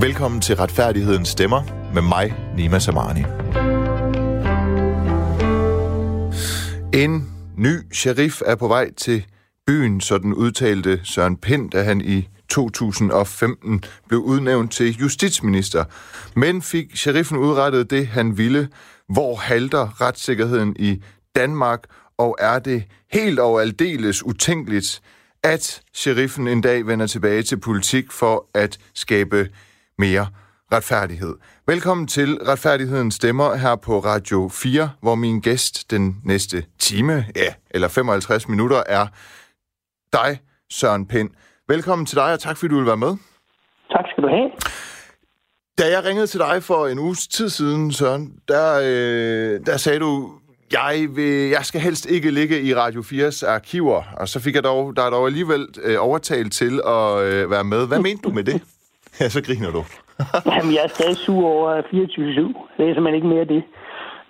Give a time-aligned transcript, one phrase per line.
[0.00, 1.62] Velkommen til Retfærdighedens Stemmer
[1.94, 3.20] med mig, Nima Samani.
[6.94, 9.26] En ny sheriff er på vej til
[9.66, 15.84] byen, så den udtalte Søren Pind, da han i 2015 blev udnævnt til justitsminister.
[16.36, 18.68] Men fik sheriffen udrettet det, han ville?
[19.08, 21.02] Hvor halter retssikkerheden i
[21.36, 21.80] Danmark?
[22.18, 25.02] Og er det helt og aldeles utænkeligt,
[25.42, 29.48] at sheriffen en dag vender tilbage til politik for at skabe
[30.06, 30.26] mere
[30.72, 31.34] retfærdighed.
[31.66, 37.50] Velkommen til Retfærdighedens Stemmer her på Radio 4, hvor min gæst den næste time, ja,
[37.70, 39.06] eller 55 minutter, er
[40.12, 40.30] dig,
[40.70, 41.30] Søren Pind.
[41.68, 43.12] Velkommen til dig, og tak fordi du vil være med.
[43.94, 44.50] Tak skal du have.
[45.78, 49.98] Da jeg ringede til dig for en uges tid siden, Søren, der, øh, der sagde
[49.98, 50.30] du,
[50.72, 54.64] jeg, vil, jeg skal helst ikke ligge i Radio 4's arkiver, og så fik jeg
[54.64, 57.86] dog, der er dog alligevel øh, overtalt til at øh, være med.
[57.86, 58.62] Hvad mente du med det?
[59.20, 59.84] Ja, så griner du.
[60.56, 61.92] Jamen, jeg er stadig sur over 24-7.
[62.76, 63.62] Det er simpelthen ikke mere det.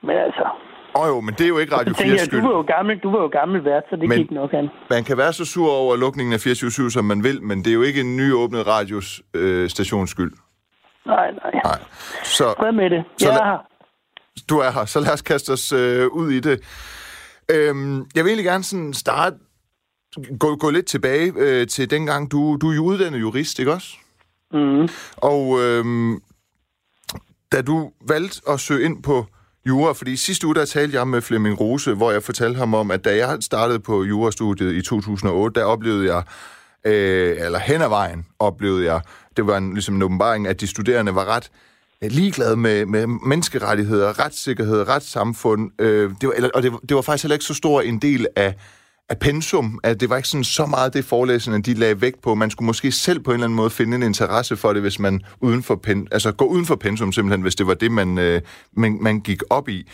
[0.02, 0.46] Men altså...
[0.94, 2.40] Åh oh, jo, men det er jo ikke Radio 4's skyld.
[2.40, 4.68] Du var jo gammel, du var jo gammel vært, så det men, gik nok an.
[4.90, 7.74] Man kan være så sur over lukningen af 24 som man vil, men det er
[7.74, 10.32] jo ikke en nyåbnet radios øh, stations skyld.
[11.06, 11.60] Nej, nej.
[11.64, 11.78] nej.
[12.24, 13.04] Så, Fred med det.
[13.20, 13.58] Jeg er her.
[14.48, 16.60] Du er her, så lad os kaste os øh, ud i det.
[17.50, 19.36] Øhm, jeg vil egentlig gerne sådan starte,
[20.38, 23.88] gå, gå lidt tilbage øh, til dengang, du, du er jo uddannet jurist, ikke også?
[24.52, 24.88] Mm.
[25.16, 26.20] Og øhm,
[27.52, 29.26] da du valgte at søge ind på
[29.66, 32.90] jura, fordi sidste uge der talte jeg med Flemming Rose, hvor jeg fortalte ham om,
[32.90, 36.22] at da jeg startede på jurastudiet i 2008, der oplevede jeg,
[36.84, 39.00] øh, eller hen ad vejen oplevede jeg,
[39.36, 41.50] det var en, ligesom en åbenbaring, at de studerende var ret
[42.02, 45.70] øh, ligeglade med, med menneskerettigheder, retssikkerhed, retssamfund.
[45.78, 48.54] Øh, det var, og det, det var faktisk heller ikke så stor en del af,
[49.12, 52.34] af pensum, at det var ikke sådan så meget det forelæsende, de lagde vægt på.
[52.34, 54.98] Man skulle måske selv på en eller anden måde finde en interesse for det, hvis
[54.98, 58.18] man uden for pen, altså gå uden for pensum simpelthen, hvis det var det, man,
[58.18, 58.40] øh,
[58.76, 59.88] man, man gik op i.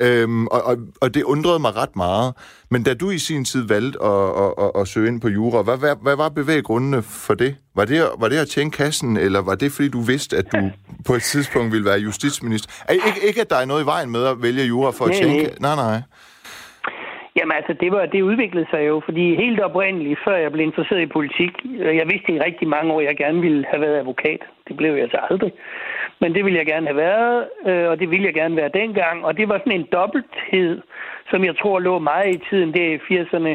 [0.00, 2.34] Øhm, og, og, og det undrede mig ret meget.
[2.70, 5.62] Men da du i sin tid valgte at, at, at, at søge ind på jura,
[5.62, 7.56] hvad, hvad, hvad var bevæggrundene for det?
[7.76, 8.08] Var, det?
[8.18, 10.70] var det at tjene kassen, eller var det fordi du vidste, at du
[11.04, 12.92] på et tidspunkt ville være justitsminister?
[12.92, 15.50] Ikke, ikke at der er noget i vejen med at vælge jura for at tjene.
[15.60, 16.02] Nej, nej.
[17.38, 21.00] Jamen altså, det, var, det udviklede sig jo, fordi helt oprindeligt, før jeg blev interesseret
[21.02, 23.98] i politik, øh, jeg vidste i rigtig mange år, at jeg gerne ville have været
[23.98, 24.40] advokat.
[24.68, 25.52] Det blev jeg så aldrig.
[26.20, 29.24] Men det ville jeg gerne have været, øh, og det ville jeg gerne være dengang.
[29.24, 30.82] Og det var sådan en dobbelthed,
[31.30, 33.52] som jeg tror lå meget i tiden der i 80'erne.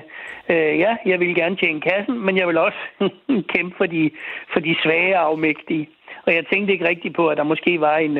[0.53, 2.81] Øh, ja, jeg ville gerne tjene kassen, men jeg vil også
[3.53, 4.11] kæmpe for de,
[4.53, 5.89] for de svage og afmægtige.
[6.25, 8.17] Og jeg tænkte ikke rigtigt på, at der måske var en,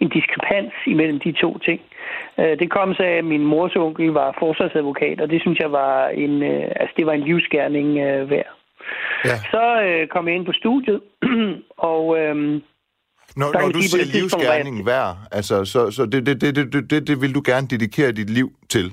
[0.00, 1.80] en diskrepans imellem de to ting.
[2.40, 5.72] Øh, det kom så af, at min mors onkel var forsvarsadvokat, og det synes jeg
[5.72, 8.52] var en, øh, altså det var en livsgerning øh, værd.
[9.24, 9.36] Ja.
[9.52, 11.00] Så øh, kom jeg ind på studiet,
[11.92, 12.18] og...
[12.20, 12.36] Øh,
[13.36, 17.20] når, når du siger livsgerning værd, altså, så, så det, det, det, det, det, det
[17.22, 18.86] vil du gerne dedikere dit liv til?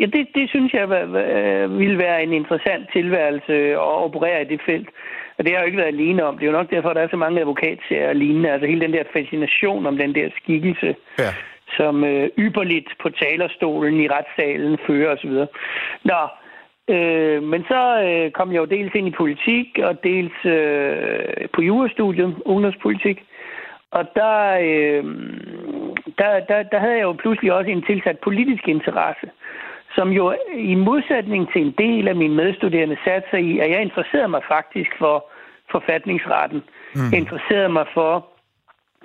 [0.00, 0.88] Ja, det, det synes jeg
[1.80, 4.88] vil være en interessant tilværelse at operere i det felt.
[5.38, 6.34] Og det har jeg jo ikke været alene om.
[6.34, 8.50] Det er jo nok derfor, at der er så mange advokatserier og lignende.
[8.50, 11.30] Altså hele den der fascination om den der skikkelse, ja.
[11.76, 15.34] Som øh, yberligt på talerstolen i retssalen fører osv.
[16.10, 16.20] Nå,
[16.94, 21.62] øh, men så øh, kom jeg jo dels ind i politik, og dels øh, på
[21.62, 23.24] jurastudiet, ungdomspolitik.
[23.90, 25.04] Og der, øh,
[26.18, 29.26] der, der, der havde jeg jo pludselig også en tilsat politisk interesse
[29.96, 33.82] som jo i modsætning til en del af mine medstuderende satte sig i, at jeg
[33.82, 35.16] interesserede mig faktisk for
[35.70, 36.62] forfatningsretten.
[36.94, 37.10] Mm.
[37.12, 38.26] Jeg interesserede mig for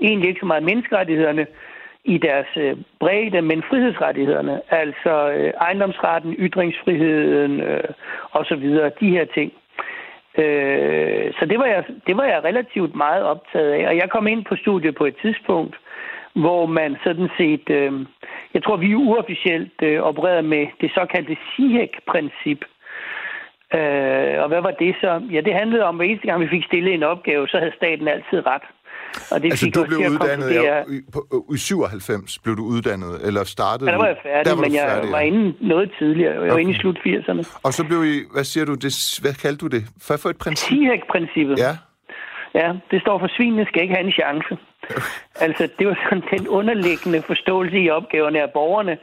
[0.02, 1.46] egentlig ikke så meget menneskerettighederne
[2.04, 7.84] i deres øh, bredde, men frihedsrettighederne, altså øh, ejendomsretten, ytringsfriheden øh,
[8.32, 8.64] osv.,
[9.00, 9.54] de her ting.
[10.38, 14.28] Øh, så det var, jeg, det var jeg relativt meget optaget af, og jeg kom
[14.28, 15.76] ind på studiet på et tidspunkt,
[16.34, 17.92] hvor man sådan set, øh,
[18.54, 22.66] jeg tror, vi uofficielt øh, opererede med det såkaldte SIHEC-princip.
[23.74, 25.22] Øh, og hvad var det så?
[25.32, 27.76] Ja, det handlede om, at hver eneste gang vi fik stillet en opgave, så havde
[27.76, 28.64] staten altid ret.
[29.32, 33.90] Og det altså, fik du blev uddannet i, i 97 blev du uddannet, eller startede
[33.90, 36.34] Ja, der var jeg færdig, der var men jeg færdig, var inde noget tidligere.
[36.34, 36.62] Jeg var okay.
[36.62, 37.60] inde i slut 80'erne.
[37.64, 39.84] Og så blev I, hvad siger du, det, hvad kaldte du det?
[40.08, 40.70] Hvad for et princip?
[40.70, 41.60] SIHEC-princippet.
[41.60, 41.74] Ja.
[42.54, 44.58] Ja, det står for, svinene skal ikke have en chance.
[45.46, 48.98] altså, det var sådan den underliggende forståelse i opgaverne af borgerne.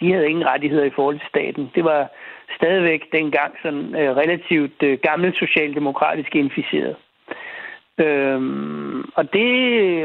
[0.00, 1.70] De havde ingen rettigheder i forhold til staten.
[1.74, 2.10] Det var
[2.58, 6.96] stadigvæk dengang sådan øh, relativt øh, gammelt socialdemokratisk inficeret.
[7.98, 9.50] Øhm, og det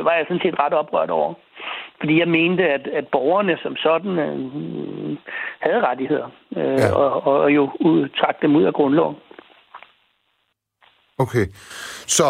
[0.06, 1.34] var jeg sådan set ret oprørt over.
[2.00, 5.18] Fordi jeg mente, at, at borgerne som sådan øh,
[5.60, 6.96] havde rettigheder, øh, ja.
[6.96, 7.70] og, og jo
[8.20, 9.16] trak dem ud af grundloven.
[11.18, 11.46] Okay,
[12.08, 12.24] så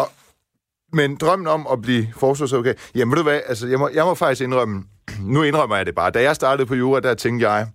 [0.92, 4.14] men drømmen om at blive forsvarsadvokat, jamen ved du hvad, altså, jeg, må, jeg må
[4.14, 4.84] faktisk indrømme,
[5.34, 6.10] nu indrømmer jeg det bare.
[6.10, 7.66] Da jeg startede på jura, der tænkte jeg,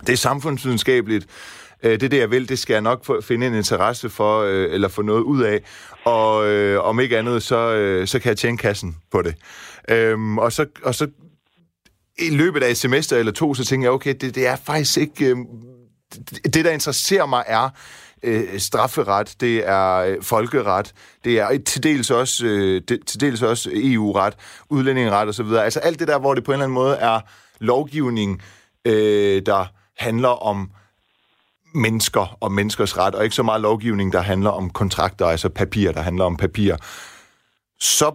[0.00, 1.26] det er samfundsvidenskabeligt,
[1.82, 4.74] øh, det er det, jeg vil, det skal jeg nok finde en interesse for, øh,
[4.74, 5.60] eller få noget ud af.
[6.04, 9.34] Og øh, om ikke andet, så, øh, så kan jeg tjene kassen på det.
[9.88, 11.08] Øhm, og, så, og så
[12.18, 14.98] i løbet af et semester eller to, så tænker jeg, okay, det, det er faktisk
[14.98, 15.26] ikke...
[15.26, 15.36] Øh,
[16.14, 17.70] det, det, der interesserer mig, er
[18.22, 20.92] øh, strafferet, det er øh, folkeret,
[21.24, 24.34] det er til dels også, øh, det, til dels også EU-ret,
[24.70, 25.46] udlændingeret osv.
[25.52, 27.20] Altså alt det der, hvor det på en eller anden måde er
[27.60, 28.42] lovgivning,
[28.84, 29.66] øh, der
[29.96, 30.70] handler om
[31.74, 35.92] mennesker og menneskers ret, og ikke så meget lovgivning, der handler om kontrakter, altså papir,
[35.92, 36.76] der handler om papir.
[37.80, 38.14] Så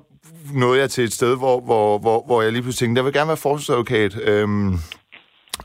[0.54, 3.14] nåede jeg til et sted, hvor, hvor, hvor, hvor jeg lige pludselig tænkte, jeg vil
[3.14, 4.18] gerne være forsvarsadvokat.
[4.22, 4.80] Øhm,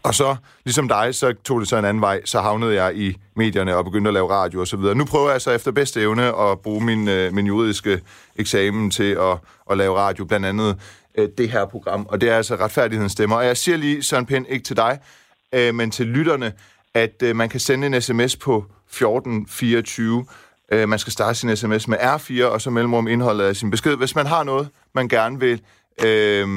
[0.02, 2.20] og så, ligesom dig, så tog det så en anden vej.
[2.24, 4.94] Så havnede jeg i medierne og begyndte at lave radio og så videre.
[4.94, 8.00] Nu prøver jeg så efter bedste evne at bruge min, øh, min juridiske
[8.36, 9.38] eksamen til at,
[9.70, 10.76] at lave radio, blandt andet
[11.18, 12.06] øh, det her program.
[12.08, 13.36] Og det er altså retfærdighedens stemmer.
[13.36, 14.98] Og jeg siger lige, Søren Pind, ikke til dig,
[15.54, 16.52] øh, men til lytterne,
[16.94, 20.26] at øh, man kan sende en sms på 1424.
[20.72, 23.96] Øh, man skal starte sin sms med R4, og så mellemrum indholdet af sin besked.
[23.96, 25.60] Hvis man har noget, man gerne vil...
[26.04, 26.48] Øh,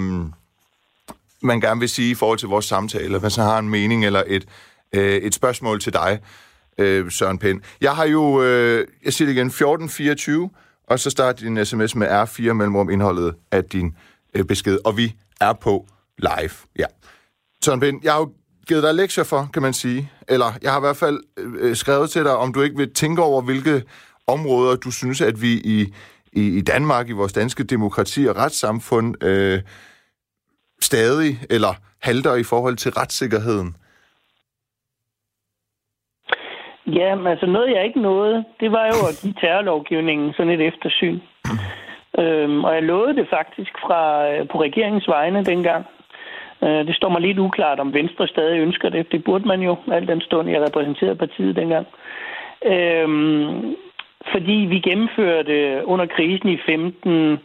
[1.43, 4.23] man gerne vil sige i forhold til vores samtale, hvis man har en mening eller
[4.27, 4.45] et,
[4.93, 6.19] øh, et spørgsmål til dig,
[6.77, 7.61] øh, Søren Pind.
[7.81, 10.49] Jeg har jo, øh, jeg siger det igen, 1424,
[10.87, 13.95] og så start din sms med R4 mellemrum indholdet af din
[14.33, 15.87] øh, besked, og vi er på
[16.17, 16.51] live.
[16.79, 16.85] Ja.
[17.65, 18.31] Søren Pind, jeg har jo
[18.71, 20.01] givet dig lektier for, kan man sige.
[20.33, 21.19] Eller jeg har i hvert fald
[21.62, 23.75] øh, skrevet til dig, om du ikke vil tænke over, hvilke
[24.27, 25.77] områder du synes, at vi i,
[26.41, 29.59] i, i Danmark, i vores danske demokrati og retssamfund, øh,
[30.81, 33.75] stadig eller halter i forhold til retssikkerheden?
[36.88, 40.67] Ja, men altså noget, jeg ikke nåede, det var jo at give terrorlovgivningen sådan et
[40.67, 41.19] eftersyn.
[42.19, 45.85] Øhm, og jeg lovede det faktisk fra, øh, på regeringens vegne dengang.
[46.63, 49.11] Øh, det står mig lidt uklart, om Venstre stadig ønsker det.
[49.11, 51.87] Det burde man jo, al den stund, jeg repræsenterede partiet dengang.
[52.65, 53.75] Øhm,
[54.31, 57.39] fordi vi gennemførte under krisen i 15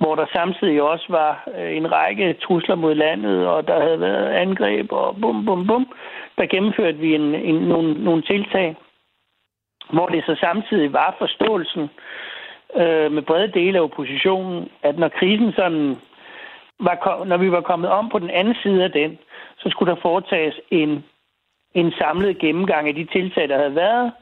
[0.00, 4.26] hvor der samtidig også var øh, en række trusler mod landet, og der havde været
[4.26, 5.86] angreb og bum, bum, bum.
[6.38, 8.76] Der gennemførte vi en, en, nogle, nogle tiltag,
[9.92, 11.90] hvor det så samtidig var forståelsen
[12.76, 15.96] øh, med brede dele af oppositionen, at når krisen sådan
[16.80, 19.18] var, når vi var kommet om på den anden side af den,
[19.58, 21.04] så skulle der foretages en,
[21.74, 24.12] en samlet gennemgang af de tiltag, der havde været,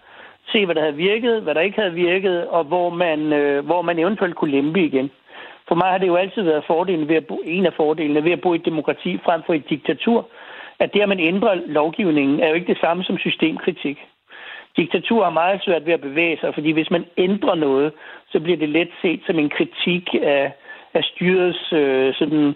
[0.53, 3.83] se, hvad der havde virket, hvad der ikke havde virket, og hvor man, øh, hvor
[3.83, 5.11] man eventuelt kunne lempe igen.
[5.69, 8.33] For mig har det jo altid været fordelen ved at bo, en af fordelene ved
[8.33, 10.29] at bo i et demokrati frem for et diktatur,
[10.79, 13.99] at det, at man ændrer lovgivningen, er jo ikke det samme som systemkritik.
[14.77, 17.93] Diktatur har meget svært ved at bevæge sig, fordi hvis man ændrer noget,
[18.33, 20.53] så bliver det let set som en kritik af,
[20.95, 22.55] af styrets øh, sådan,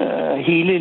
[0.00, 0.74] øh, hele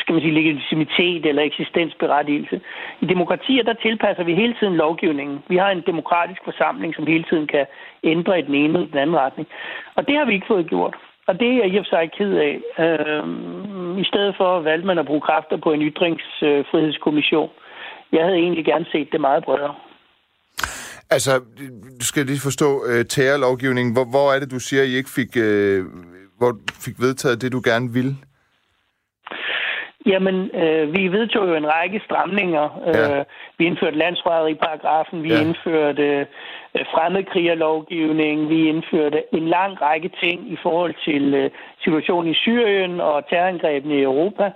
[0.00, 2.60] skal man sige, legitimitet eller eksistensberettigelse.
[3.00, 5.42] I demokratier, der tilpasser vi hele tiden lovgivningen.
[5.48, 7.66] Vi har en demokratisk forsamling, som hele tiden kan
[8.04, 9.48] ændre i den ene eller den anden retning.
[9.94, 10.96] Og det har vi ikke fået gjort.
[11.26, 12.54] Og det er jeg i og for sig ked af.
[12.84, 13.24] Øh,
[13.98, 17.50] I stedet for valgte man at bruge kræfter på en ytringsfrihedskommission.
[17.54, 17.60] Øh,
[18.12, 19.74] jeg havde egentlig gerne set det meget bredere.
[21.10, 21.40] Altså,
[22.00, 23.92] du skal lige forstå uh, terrorlovgivningen.
[23.92, 25.86] Hvor, hvor er det, du siger, I ikke fik, uh,
[26.38, 26.52] hvor
[26.84, 28.16] fik vedtaget det, du gerne ville?
[30.06, 32.80] Jamen, øh, vi vedtog jo en række stramninger.
[32.86, 33.18] Ja.
[33.18, 33.24] Øh,
[33.58, 35.40] vi indførte landsforræderi-paragrafen, vi ja.
[35.40, 36.02] indførte
[36.74, 41.50] øh, fremmedkrigerlovgivning, vi indførte en lang række ting i forhold til øh,
[41.84, 44.50] situationen i Syrien og terrorangrebene i Europa.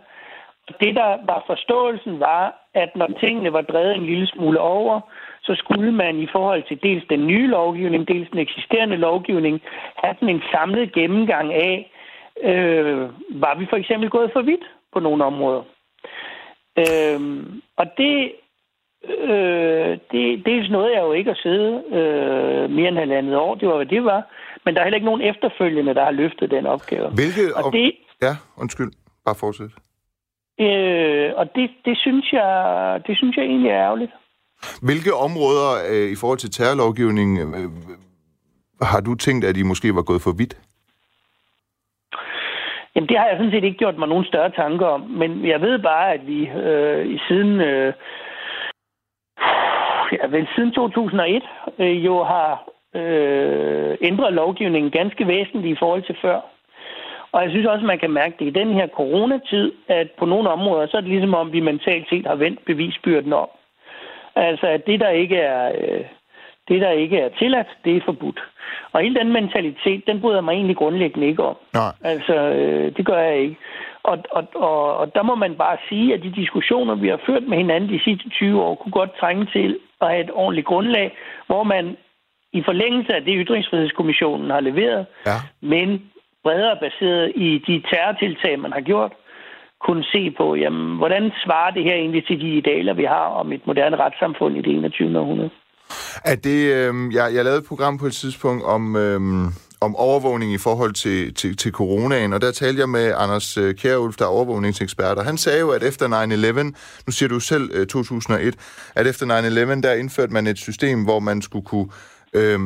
[0.80, 5.00] Det, der var forståelsen, var, at når tingene var drevet en lille smule over,
[5.44, 9.60] så skulle man i forhold til dels den nye lovgivning, dels den eksisterende lovgivning,
[9.96, 11.90] have en samlet gennemgang af,
[12.42, 13.00] øh,
[13.42, 15.62] var vi for eksempel gået for vidt på nogle områder.
[16.78, 17.20] Øh,
[17.76, 18.32] og det,
[19.04, 19.98] øh,
[20.44, 23.54] det, er noget, jeg jo ikke har siddet øh, mere end halvandet år.
[23.54, 24.22] Det var, hvad det var.
[24.64, 27.08] Men der er heller ikke nogen efterfølgende, der har løftet den opgave.
[27.10, 27.56] Hvilke...
[27.56, 28.92] Og det, ja, undskyld.
[29.24, 29.72] Bare fortsæt.
[30.60, 32.50] Øh, og det, det, synes jeg,
[33.06, 34.12] det synes jeg egentlig er ærgerligt.
[34.82, 37.70] Hvilke områder øh, i forhold til terrorlovgivningen øh, øh,
[38.82, 40.54] har du tænkt, at I måske var gået for vidt?
[42.94, 45.00] Jamen, det har jeg sådan set ikke gjort mig nogen større tanker om.
[45.00, 47.60] Men jeg ved bare, at vi øh, i siden...
[47.60, 47.92] Øh,
[50.12, 51.42] ja, vel siden 2001
[51.78, 56.40] øh, jo har øh, ændret lovgivningen ganske væsentligt i forhold til før.
[57.32, 60.50] Og jeg synes også, man kan mærke det i den her coronatid, at på nogle
[60.50, 63.48] områder, så er det ligesom om, vi mentalt set har vendt bevisbyrden om.
[64.36, 65.72] Altså, at det, der ikke er...
[65.80, 66.04] Øh,
[66.68, 68.40] Det, der ikke er tilladt, det er forbudt.
[68.92, 71.56] Og hele den mentalitet, den bryder mig egentlig grundlæggende ikke om.
[71.74, 71.92] Nej.
[72.04, 73.56] Altså, øh, det gør jeg ikke.
[74.02, 77.42] Og, og, og, og der må man bare sige, at de diskussioner, vi har ført
[77.48, 81.16] med hinanden de sidste 20 år, kunne godt trænge til at have et ordentligt grundlag,
[81.46, 81.96] hvor man
[82.52, 85.38] i forlængelse af det, Ytringsfrihedskommissionen har leveret, Ja.
[85.60, 85.88] men
[86.44, 89.12] bredere baseret i de terrortiltag, man har gjort,
[89.86, 93.52] kunne se på, jamen, hvordan svarer det her egentlig til de idealer, vi har om
[93.52, 95.18] et moderne retssamfund i det 21.
[95.18, 95.50] århundrede?
[96.24, 99.20] Er det, øh, jeg, jeg lavede et program på et tidspunkt om, øh,
[99.80, 103.74] om overvågning i forhold til, til, til coronaen, og der talte jeg med Anders øh,
[103.74, 106.62] Kjærulf, der er overvågningsekspert, og han sagde jo, at efter 9-11,
[107.06, 108.54] nu siger du selv øh, 2001,
[108.96, 109.26] at efter
[109.76, 111.88] 9-11, der indførte man et system, hvor man skulle kunne
[112.34, 112.60] øh,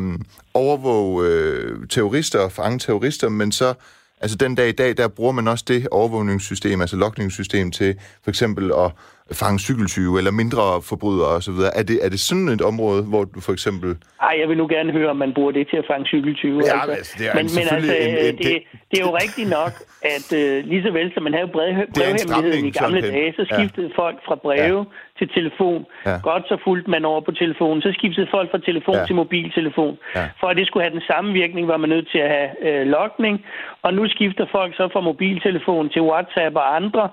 [0.54, 3.74] overvåge øh, terrorister og fange terrorister, men så
[4.20, 8.30] Altså den dag i dag, der bruger man også det overvågningssystem, altså lokningssystem til for
[8.30, 8.92] eksempel at
[9.32, 11.58] fange cykeltyve eller mindre forbrydere osv.
[11.80, 13.90] Er det, er det sådan et område, hvor du for eksempel...
[14.22, 16.58] Ej, jeg vil nu gerne høre, om man bruger det til at fange cykeltyve.
[16.66, 18.54] Ja, altså, det er men, men altså, en- en- det,
[18.90, 19.72] det er jo rigtigt nok,
[20.14, 23.54] at uh, lige så vel som man havde brev, brevhemmeligheden i gamle dage, så Ja.
[23.56, 24.80] skiftede folk fra breve
[25.18, 25.80] til telefon.
[26.06, 26.16] Ja.
[26.30, 27.82] Godt så fulgte man over på telefonen.
[27.82, 29.04] Så skiftede folk fra telefon Ja.
[29.06, 29.94] til mobiltelefon.
[30.16, 30.24] Ja.
[30.40, 32.86] For at det skulle have den samme virkning, var man nødt til at have øh,
[32.96, 33.36] logning.
[33.82, 37.04] Og nu skifter folk så fra mobiltelefon til WhatsApp og andre,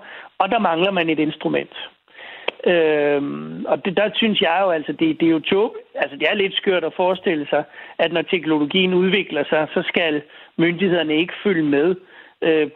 [0.41, 1.75] og der mangler man et instrument.
[2.65, 6.27] Øhm, og det, der synes jeg jo, altså, det, det er jo tog, altså det
[6.29, 7.63] er lidt skørt at forestille sig,
[7.97, 10.21] at når teknologien udvikler sig, så skal
[10.57, 11.95] myndighederne ikke følge med
[12.41, 12.69] øh,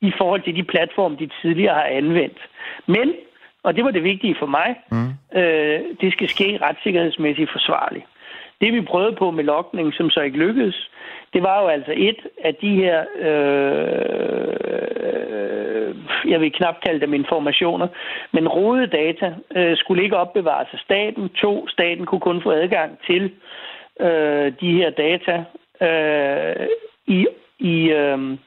[0.00, 2.38] i forhold til de platforme, de tidligere har anvendt.
[2.86, 3.14] Men,
[3.62, 5.38] og det var det vigtige for mig, mm.
[5.40, 8.04] øh, det skal ske retssikkerhedsmæssigt forsvarligt.
[8.60, 10.90] Det vi prøvede på med lokning, som så ikke lykkedes,
[11.34, 14.62] det var jo altså et af de her, øh,
[16.30, 17.88] jeg vil knap kalde dem informationer,
[18.32, 21.28] men rodede data øh, skulle ikke opbevares af staten.
[21.28, 23.32] To, staten kunne kun få adgang til
[24.00, 25.44] øh, de her data
[25.80, 26.66] øh,
[27.06, 27.26] i,
[27.58, 28.38] i øh,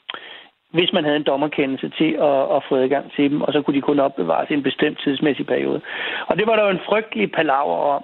[0.76, 3.76] hvis man havde en dommerkendelse til at, at få adgang til dem, og så kunne
[3.76, 5.82] de kun opbevares i en bestemt tidsmæssig periode.
[6.28, 8.04] Og det var der jo en frygtelig palaver om.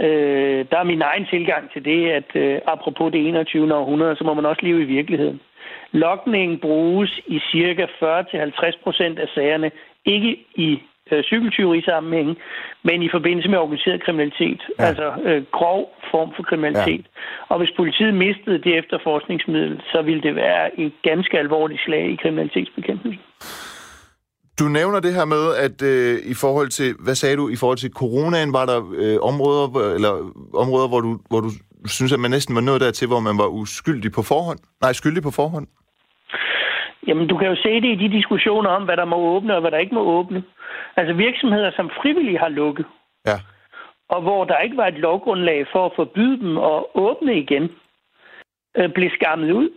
[0.00, 3.74] Øh, der er min egen tilgang til det, at øh, apropos det 21.
[3.74, 5.40] århundrede, så må man også leve i virkeligheden.
[5.92, 9.70] Lokningen bruges i cirka 40-50 procent af sagerne,
[10.04, 12.38] ikke i øh, cykeltyveri-sammenhæng,
[12.82, 14.82] men i forbindelse med organiseret kriminalitet, Ja.
[14.82, 14.88] ja.
[14.88, 17.06] altså øh, grov form for kriminalitet.
[17.06, 17.20] Ja.
[17.48, 22.16] Og hvis politiet mistede det efterforskningsmiddel, så ville det være et ganske alvorligt slag i
[22.22, 23.20] kriminalitetsbekæmpelsen.
[24.58, 27.78] Du nævner det her med, at øh, i forhold til, hvad sagde du, i forhold
[27.78, 30.12] til coronaen, var der øh, områder, eller
[30.64, 31.50] områder, hvor du, hvor du
[31.86, 34.58] synes, at man næsten var nået dertil, hvor man var uskyldig på forhånd?
[34.82, 35.66] Nej, skyldig på forhånd?
[37.06, 39.60] Jamen, du kan jo se det i de diskussioner om, hvad der må åbne og
[39.60, 40.42] hvad der ikke må åbne.
[40.96, 42.86] Altså virksomheder, som frivilligt har lukket,
[43.26, 43.38] Ja.
[44.08, 47.70] og hvor der ikke var et lovgrundlag for at forbyde dem at åbne igen,
[48.78, 49.68] øh, blev skammet ud.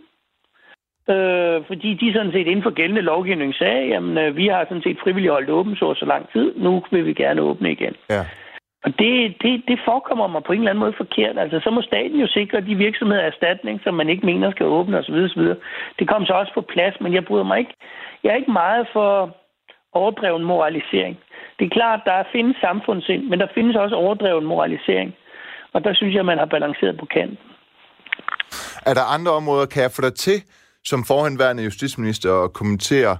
[1.14, 4.82] Øh, fordi de sådan set inden for gældende lovgivning sagde, jamen øh, vi har sådan
[4.82, 7.94] set frivilligt holdt åben så så lang tid, nu vil vi gerne åbne igen.
[8.10, 8.22] Ja.
[8.84, 11.38] Og det, det, det forekommer mig på en eller anden måde forkert.
[11.38, 14.98] Altså, så må staten jo sikre de virksomheder erstatning, som man ikke mener skal åbne
[14.98, 15.14] osv.
[15.14, 15.42] osv.
[15.98, 17.74] Det kom så også på plads, men jeg bryder mig ikke.
[18.22, 19.36] Jeg er ikke meget for
[19.92, 21.16] overdreven moralisering.
[21.58, 25.14] Det er klart, der findes samfundssind, men der findes også overdreven moralisering.
[25.72, 27.38] Og der synes jeg, man har balanceret på kanten.
[28.86, 30.38] Er der andre områder, kan jeg få dig til,
[30.86, 33.16] som forhenværende justitsminister, at kommentere,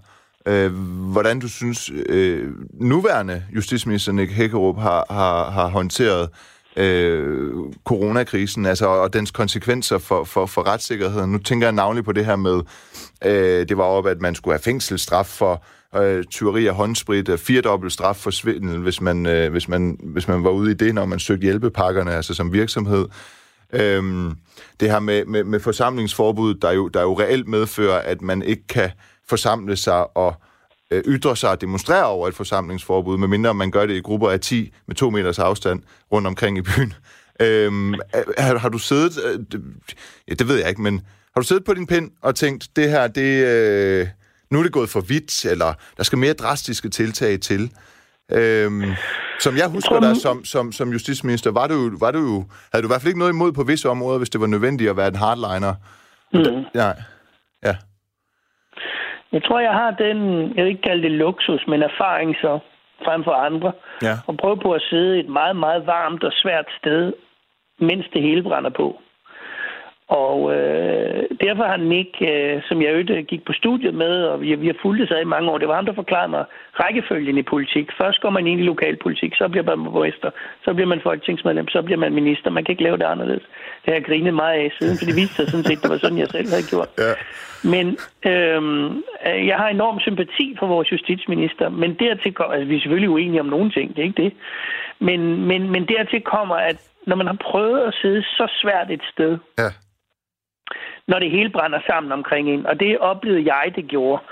[0.46, 0.73] øh,
[1.11, 6.28] hvordan du synes, øh, nuværende justitsminister Nick Hækkerup har, har, har håndteret
[6.76, 7.54] øh,
[7.85, 11.32] coronakrisen, altså og dens konsekvenser for, for, for retssikkerheden.
[11.32, 12.61] Nu tænker jeg navnlig på det her med,
[13.25, 15.64] øh, det var op, at man skulle have fængselsstraf for
[15.96, 20.28] øh, tyveri af håndsprit, øh, firedobbelt straf for svindel, hvis man, øh, hvis, man, hvis
[20.28, 23.06] man var ude i det, når man søgte hjælpepakkerne, altså som virksomhed.
[23.73, 24.37] Øhm,
[24.80, 28.66] det her med, med, med forsamlingsforbud, der jo, der jo reelt medfører, at man ikke
[28.66, 28.90] kan
[29.28, 30.35] forsamle sig og
[30.90, 34.40] øh, ytre sig og demonstrere over et forsamlingsforbud, medmindre man gør det i grupper af
[34.40, 35.82] 10 med to meters afstand
[36.12, 36.94] rundt omkring i byen.
[37.40, 37.94] Øhm,
[38.38, 39.62] har, har du siddet, øh, det,
[40.28, 41.00] ja, det ved jeg ikke, men
[41.35, 44.08] har du siddet på din pind og tænkt, det her, det, øh,
[44.50, 47.73] nu er det gået for vidt, eller der skal mere drastiske tiltag til?
[48.33, 48.92] Øhm,
[49.38, 52.92] som jeg husker dig som, som, som justitsminister, var du, var du havde du i
[52.92, 55.23] hvert fald ikke noget imod på visse områder, hvis det var nødvendigt at være en
[55.25, 55.75] hardliner.
[56.33, 56.64] Mm.
[56.75, 56.97] Nej.
[57.64, 57.75] Ja.
[59.33, 60.18] Jeg tror, jeg har den,
[60.54, 62.59] jeg vil ikke kalde det luksus, men erfaring så
[63.04, 63.73] frem for andre.
[64.02, 64.14] Ja.
[64.26, 67.12] Og prøve på at sidde et meget, meget varmt og svært sted,
[67.80, 69.00] mens det hele brænder på.
[70.08, 74.54] Og øh, derfor har Nick, øh, som jeg øvrigt gik på studiet med, og vi,
[74.54, 76.44] vi har fulgt det sig i mange år, det var ham, der forklarede mig
[76.80, 77.86] rækkefølgen i politik.
[78.00, 80.30] Først går man ind i lokalpolitik, så bliver man borgmester,
[80.64, 82.50] så bliver man folketingsmedlem, så bliver man minister.
[82.50, 83.42] Man kan ikke lave det anderledes.
[83.82, 85.98] Det har jeg grinet meget af siden, for det viste sig sådan set, det var
[85.98, 86.90] sådan, jeg selv havde gjort.
[86.98, 87.12] Ja.
[87.75, 87.86] Men
[88.32, 88.62] øh,
[89.50, 93.40] jeg har enorm sympati for vores justitsminister, men dertil kommer, altså vi er selvfølgelig uenige
[93.40, 94.32] om nogle ting, det er ikke det.
[94.98, 99.02] Men, men, men dertil kommer, at når man har prøvet at sidde så svært et
[99.12, 99.70] sted, ja
[101.08, 102.66] når det hele brænder sammen omkring en.
[102.66, 104.22] Og det oplevede jeg, det gjorde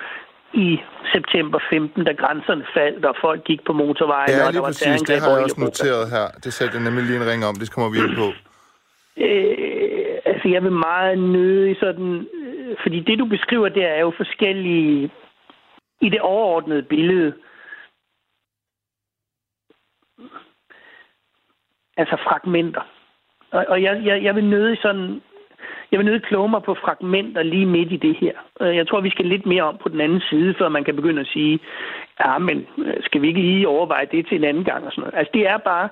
[0.54, 0.78] i
[1.12, 4.31] september 15, da grænserne faldt, og folk gik på motorvejen.
[4.31, 5.02] Ja, og der var præcis.
[5.02, 6.26] Det har jeg også noteret her.
[6.45, 7.54] Det satte jeg nemlig lige en ring om.
[7.54, 8.28] Det kommer vi ind på.
[9.16, 12.26] Øh, altså, jeg vil meget nøde sådan...
[12.35, 15.11] Øh, fordi det, du beskriver, det er jo forskellige...
[16.00, 17.35] I det overordnede billede.
[21.97, 22.83] Altså fragmenter.
[23.50, 25.21] Og, og jeg, jeg, jeg vil nøde sådan
[25.95, 28.37] jeg vil nødt kloge mig på fragmenter lige midt i det her.
[28.61, 30.97] Øh, jeg tror, vi skal lidt mere om på den anden side, før man kan
[30.97, 31.59] begynde at sige,
[32.25, 35.03] ja, men øh, skal vi ikke lige overveje det til en anden gang og sådan
[35.03, 35.19] noget.
[35.19, 35.89] Altså, det er bare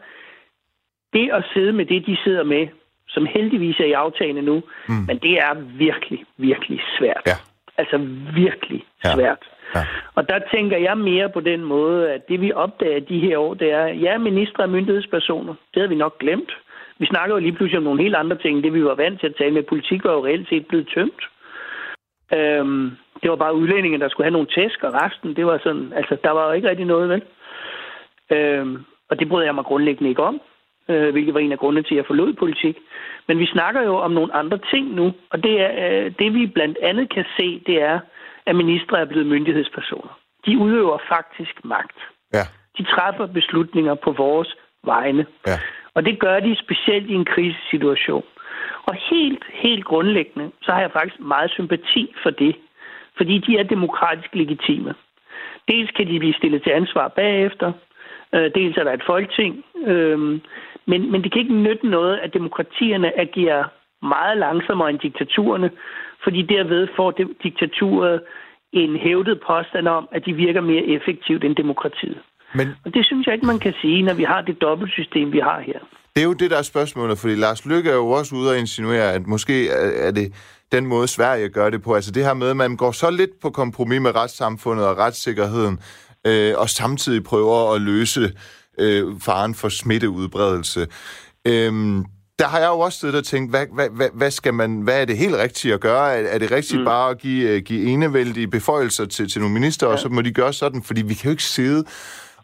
[1.13, 2.69] det at sidde med det, de sidder med,
[3.09, 4.95] som heldigvis er i aftagene nu, mm.
[5.07, 7.23] men det er virkelig, virkelig svært.
[7.27, 7.37] Ja.
[7.79, 7.99] Altså
[8.35, 9.15] virkelig ja.
[9.15, 9.43] svært.
[9.75, 9.81] Ja.
[10.15, 13.55] Og der tænker jeg mere på den måde, at det vi opdager de her år,
[13.55, 16.53] det er, ja, ministre og myndighedspersoner, det havde vi nok glemt.
[16.99, 18.65] Vi snakker jo lige pludselig om nogle helt andre ting.
[18.65, 21.23] Det vi var vant til at tale med politik var jo reelt set blevet tømt.
[22.35, 22.91] Øhm,
[23.23, 26.17] det var bare udlændinge, der skulle have nogle tæsk, og resten, det var sådan, altså,
[26.25, 27.23] der var jo ikke rigtig noget, vel?
[28.31, 30.41] Øhm, og det bryder jeg mig grundlæggende ikke om,
[30.89, 32.77] øh, hvilket var en af grundene til, at jeg forlod politik.
[33.29, 36.47] Men vi snakker jo om nogle andre ting nu, og det, er, øh, det vi
[36.47, 38.01] blandt andet kan se, det er,
[38.47, 40.19] at ministre er blevet myndighedspersoner.
[40.47, 41.99] De udøver faktisk magt.
[42.35, 42.45] Ja.
[42.79, 45.27] De træffer beslutninger på vores vegne.
[45.47, 45.59] Ja.
[45.95, 48.25] Og det gør de specielt i en krisesituation.
[48.87, 52.57] Og helt, helt grundlæggende, så har jeg faktisk meget sympati for det.
[53.17, 54.95] Fordi de er demokratisk legitime.
[55.69, 57.73] Dels kan de blive stillet til ansvar bagefter,
[58.35, 59.65] øh, dels er der et folketing.
[59.87, 60.19] Øh,
[60.87, 63.65] men, men det kan ikke nytte noget, at demokratierne agerer
[64.03, 65.71] meget langsommere end diktaturerne,
[66.25, 67.11] fordi derved får
[67.43, 68.23] diktaturet
[68.73, 72.19] en hævdet påstand om, at de virker mere effektivt end demokratiet.
[72.55, 72.69] Men...
[72.85, 75.61] Og det synes jeg ikke, man kan sige, når vi har det dobbeltsystem, vi har
[75.61, 75.79] her.
[76.17, 78.59] Det er jo det, der er spørgsmålet, fordi Lars Lykke er jo også ude og
[78.59, 80.33] insinuere, at måske er det
[80.73, 81.95] den måde, Sverige gør det på.
[81.95, 85.79] Altså det her med, at man går så lidt på kompromis med retssamfundet og retssikkerheden,
[86.27, 88.33] øh, og samtidig prøver at løse
[88.79, 90.87] øh, faren for smitteudbredelse.
[91.47, 92.05] Øh,
[92.39, 95.01] der har jeg jo også siddet og tænkt, hvad, hvad, hvad, hvad, skal man, hvad
[95.01, 96.15] er det helt rigtigt at gøre?
[96.15, 96.85] Er, er det rigtigt mm.
[96.85, 99.93] bare at give, uh, give enevældige beføjelser til, til nogle minister, ja.
[99.93, 100.83] og så må de gøre sådan?
[100.83, 101.85] Fordi vi kan jo ikke sidde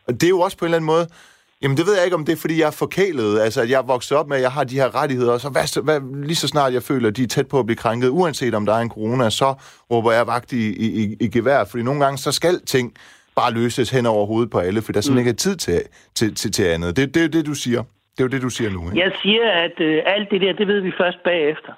[0.08, 1.06] og det er jo også på en eller anden måde...
[1.62, 3.40] Jamen, det ved jeg ikke, om det er, fordi jeg er forkælet.
[3.40, 5.48] Altså, at jeg er vokset op med, at jeg har de her rettigheder, og så
[5.48, 8.08] hvad, hvad, lige så snart jeg føler, at de er tæt på at blive krænket,
[8.08, 9.54] uanset om der er en corona, så
[9.90, 11.64] råber jeg vagt i, i, i gevær.
[11.64, 12.94] Fordi nogle gange, så skal ting
[13.36, 15.28] bare løses hen over hovedet på alle, for der er simpelthen mm.
[15.28, 15.82] ikke tid til,
[16.14, 16.96] til, til, til andet.
[16.96, 17.82] Det, det er jo det, du siger.
[18.12, 18.90] Det er jo det, du siger nu.
[18.90, 19.00] Ikke?
[19.00, 21.72] Jeg siger, at øh, alt det der, det ved vi først bagefter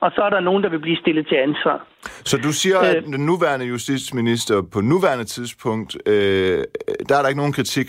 [0.00, 1.86] og så er der nogen, der vil blive stillet til ansvar.
[2.02, 6.64] Så du siger, øh, at den nuværende justitsminister på nuværende tidspunkt, øh,
[7.08, 7.88] der er der ikke nogen kritik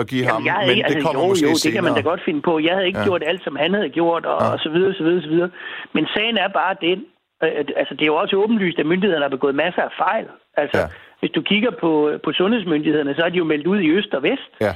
[0.00, 1.84] at give Jamen, ham, jeg men ikke, det altså, kommer jo, måske jo, det kan
[1.84, 2.58] man da godt finde på.
[2.58, 3.04] Jeg havde ikke ja.
[3.04, 4.52] gjort alt, som han havde gjort, og, ja.
[4.52, 5.50] og så videre, så videre, så videre.
[5.94, 6.98] Men sagen er bare den,
[7.44, 10.26] øh, altså det er jo også åbenlyst, at myndighederne har begået masser af fejl.
[10.56, 10.86] Altså, ja.
[11.20, 11.90] hvis du kigger på,
[12.24, 14.50] på sundhedsmyndighederne, så er de jo meldt ud i øst og vest.
[14.60, 14.72] Ja.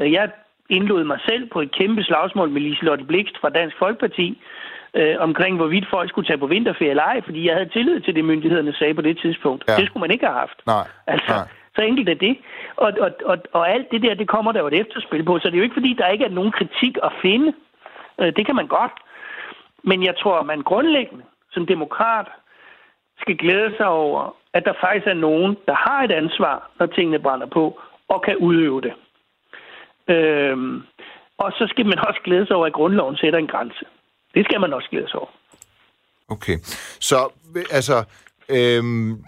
[0.00, 0.30] Øh, jeg
[0.70, 4.38] indlod mig selv på et kæmpe slagsmål med Liselotte Blikst fra Dansk Folkeparti,
[4.96, 8.14] øh, omkring, hvorvidt folk skulle tage på vinterferie eller ej, fordi jeg havde tillid til
[8.14, 9.64] det, myndighederne sagde på det tidspunkt.
[9.68, 9.76] Ja.
[9.76, 10.58] Det skulle man ikke have haft.
[10.66, 10.86] Nej.
[11.06, 11.48] Altså, Nej.
[11.76, 12.38] Så enkelt er det.
[12.76, 15.48] Og, og, og, og alt det der, det kommer der jo et efterspil på, så
[15.48, 17.52] det er jo ikke, fordi der ikke er nogen kritik at finde.
[18.20, 18.92] Øh, det kan man godt.
[19.84, 21.24] Men jeg tror, at man grundlæggende
[21.56, 22.28] som demokrat
[23.20, 27.18] skal glæde sig over, at der faktisk er nogen, der har et ansvar, når tingene
[27.18, 28.92] brænder på, og kan udøve det.
[30.08, 30.82] Øhm,
[31.38, 33.84] og så skal man også glæde sig over, at grundloven sætter en grænse.
[34.36, 35.32] Det skal man også glæde sig over.
[36.28, 36.58] Okay.
[37.00, 37.28] Så
[37.70, 38.04] altså,
[38.48, 39.24] øhm,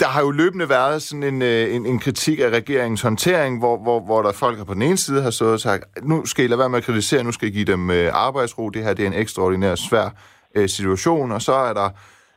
[0.00, 3.76] der har jo løbende været sådan en, øh, en, en kritik af regeringens håndtering, hvor,
[3.76, 6.48] hvor, hvor der folk på den ene side har stået og sagt, nu skal I
[6.48, 9.02] lade være med at kritisere, nu skal I give dem øh, arbejdsro, det her det
[9.02, 10.08] er en ekstraordinær svær
[10.54, 11.90] øh, situation, og så er der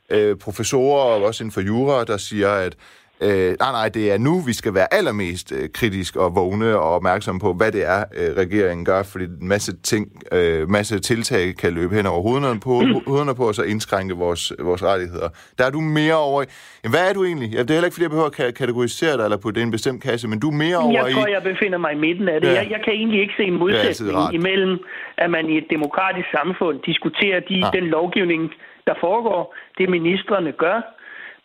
[0.10, 2.76] øh, professorer, og også inden for jura, der siger, at
[3.22, 6.90] Øh, nej, nej, det er nu, vi skal være allermest øh, kritisk og vågne og
[6.98, 11.56] opmærksom på, hvad det er, øh, regeringen gør, fordi en masse ting, øh, masse tiltag
[11.62, 12.74] kan løbe hen over hovederne på,
[13.12, 15.30] hovederne på og så indskrænke vores, vores rettigheder.
[15.58, 16.46] Der er du mere over i...
[16.84, 17.50] Jamen, hvad er du egentlig?
[17.56, 19.68] Ja, det er heller ikke, fordi jeg behøver at kategorisere dig eller putte det i
[19.72, 20.96] en bestemt kasse, men du er mere over i...
[20.96, 22.48] Jeg tror, jeg befinder mig i midten af det.
[22.48, 22.54] Ja.
[22.54, 24.74] Jeg, jeg kan egentlig ikke se en modsætning imellem,
[25.18, 27.70] at man i et demokratisk samfund diskuterer de, ja.
[27.78, 28.42] den lovgivning,
[28.88, 30.97] der foregår, det ministerne gør,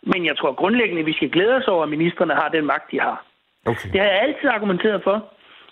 [0.03, 2.91] men jeg tror grundlæggende, at vi skal glæde os over, at ministerne har den magt,
[2.91, 3.25] de har.
[3.65, 3.89] Okay.
[3.93, 5.25] Det har jeg altid argumenteret for.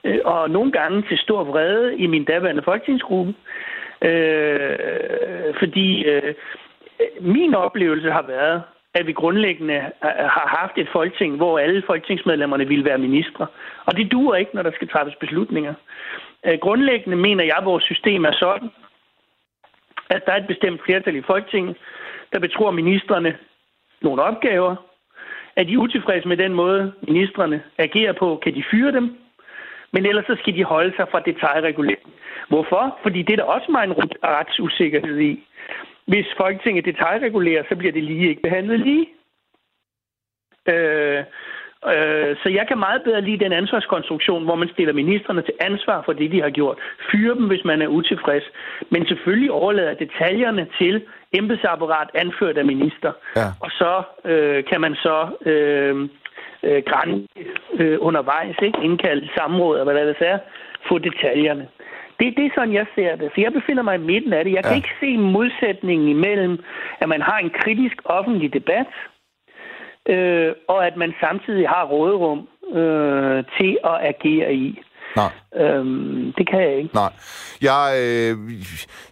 [0.04, 3.34] Øh, og nogle gange til stor vrede i min daværende folketingsgruppe.
[4.02, 4.78] Øh,
[5.60, 6.34] fordi øh,
[7.22, 8.64] min oplevelse har været,
[8.94, 9.80] at vi grundlæggende
[10.38, 13.48] har haft et folketing, hvor alle folketingsmedlemmerne ville være ministre.
[13.86, 15.74] Og det duer ikke, når der skal træffes beslutninger.
[16.46, 18.70] Øh, grundlæggende mener jeg, at vores system er sådan,
[20.10, 21.78] at der er et bestemt flertal i Folketinget,
[22.34, 23.38] der betror ministerne
[24.02, 24.76] nogle opgaver.
[25.56, 29.18] Er de utilfredse med den måde, ministerne agerer på, kan de fyre dem.
[29.94, 32.14] Men ellers så skal de holde sig fra detaljregulering.
[32.48, 33.00] Hvorfor?
[33.04, 35.44] Fordi det er der også meget en retsusikkerhed i.
[36.06, 39.08] Hvis Folketinget detaljregulerer, så bliver det lige ikke behandlet lige.
[40.70, 41.24] Øh,
[41.88, 46.02] Øh, så jeg kan meget bedre lide den ansvarskonstruktion, hvor man stiller ministerne til ansvar
[46.06, 46.78] for det, de har gjort.
[47.12, 48.44] Fyre dem, hvis man er utilfreds.
[48.90, 53.12] Men selvfølgelig overlader detaljerne til embedsapparat anført af minister.
[53.36, 53.48] Ja.
[53.60, 56.10] Og så øh, kan man så øh,
[56.64, 57.28] øh, grænse
[57.74, 58.80] øh, undervejs, ikke?
[58.84, 60.40] indkalde samråd og hvad der er,
[60.88, 61.68] få detaljerne.
[62.20, 63.32] Det, det er sådan, jeg ser det.
[63.36, 64.54] Så jeg befinder mig i midten af det.
[64.54, 64.82] Jeg kan ja.
[64.82, 66.64] ikke se modsætningen imellem,
[67.02, 68.86] at man har en kritisk offentlig debat,
[70.10, 72.48] øh, og at man samtidig har råderum
[72.80, 74.80] øh, til at agere i.
[75.16, 75.32] Nej.
[75.56, 76.90] Øhm, det kan jeg ikke.
[76.94, 77.14] Nej.
[77.62, 78.38] Jeg, øh,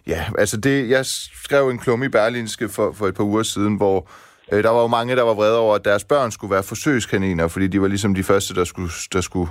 [0.06, 1.06] ja, altså det, jeg
[1.44, 4.08] skrev en klum i Berlinske for, for et par uger siden, hvor
[4.52, 7.48] øh, der var jo mange, der var vrede over, at deres børn skulle være forsøgskaniner,
[7.48, 9.50] fordi de var ligesom de første, der skulle, der skulle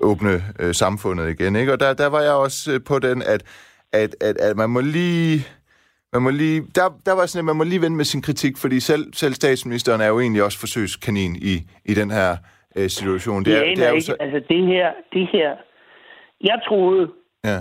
[0.00, 1.56] åbne øh, samfundet igen.
[1.56, 1.72] Ikke?
[1.72, 3.42] Og der, der var jeg også øh, på den, at,
[3.92, 5.46] at, at, at man må lige
[6.12, 8.54] man må lige, der, der var sådan, at man må lige vende med sin kritik,
[8.56, 12.36] fordi selv, selv statsministeren er jo egentlig også forsøgskanin i, i den her
[12.76, 13.44] øh, situation.
[13.44, 14.16] Det er, det er jo så...
[14.20, 15.56] Altså det her, det her,
[16.40, 17.10] jeg troede,
[17.44, 17.58] ja.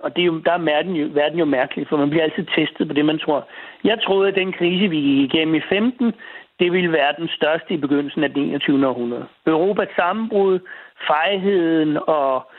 [0.00, 2.46] og det er jo, der er verden jo, verden jo mærkelig, for man bliver altid
[2.56, 3.48] testet på det, man tror.
[3.84, 6.12] Jeg troede, at den krise, vi gik igennem i 15,
[6.60, 8.86] det ville være den største i begyndelsen af det 21.
[8.88, 9.26] århundrede.
[9.46, 10.58] Europas sammenbrud,
[11.06, 12.50] fejheden og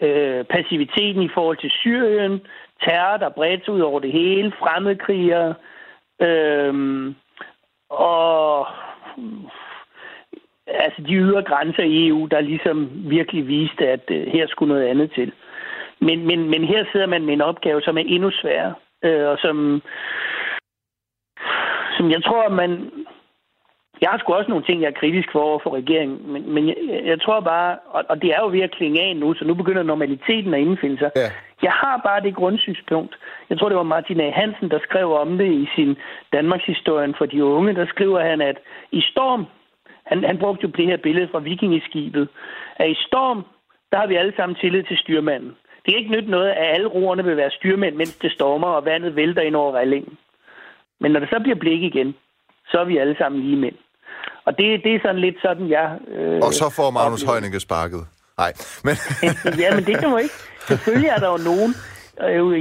[0.00, 2.40] øh, passiviteten i forhold til Syrien,
[2.84, 5.54] terror, der bredte ud over det hele, fremmedkrigere,
[6.20, 7.14] øhm,
[7.90, 8.66] og
[10.66, 14.86] altså de ydre grænser i EU, der ligesom virkelig viste, at øh, her skulle noget
[14.86, 15.32] andet til.
[16.00, 19.38] Men, men, men her sidder man med en opgave, som er endnu sværere, øh, og
[19.38, 19.82] som,
[21.96, 22.90] som jeg tror, man,
[24.00, 26.68] jeg har sgu også nogle ting, jeg er kritisk for over for regeringen, men, men
[26.68, 29.44] jeg, jeg tror bare, og, og det er jo ved at klinge af nu, så
[29.44, 31.10] nu begynder normaliteten at indfinde sig.
[31.16, 31.30] Ja.
[31.62, 33.18] Jeg har bare det grundsynspunkt.
[33.50, 34.30] Jeg tror, det var Martin A.
[34.30, 35.96] Hansen, der skrev om det i sin
[36.32, 37.74] Danmarks historien for de unge.
[37.74, 38.58] Der skriver han, at
[38.92, 39.46] i storm,
[40.06, 42.28] han, han brugte jo det her billede fra vikingeskibet,
[42.76, 43.44] at i storm,
[43.92, 45.56] der har vi alle sammen tillid til styrmanden.
[45.86, 48.84] Det er ikke nyt noget, at alle roerne vil være styrmænd, mens det stormer, og
[48.84, 50.18] vandet vælter ind over rellingen.
[51.00, 52.14] Men når det så bliver blik igen,
[52.70, 53.74] så er vi alle sammen lige mænd.
[54.44, 55.98] Og det, det er sådan lidt sådan, jeg...
[56.08, 58.17] Øh, og så får Magnus Heunicke sparket.
[58.38, 58.52] Nej,
[58.84, 58.94] men...
[59.62, 60.34] ja, men det kan man ikke.
[60.68, 61.70] Selvfølgelig er der jo nogen,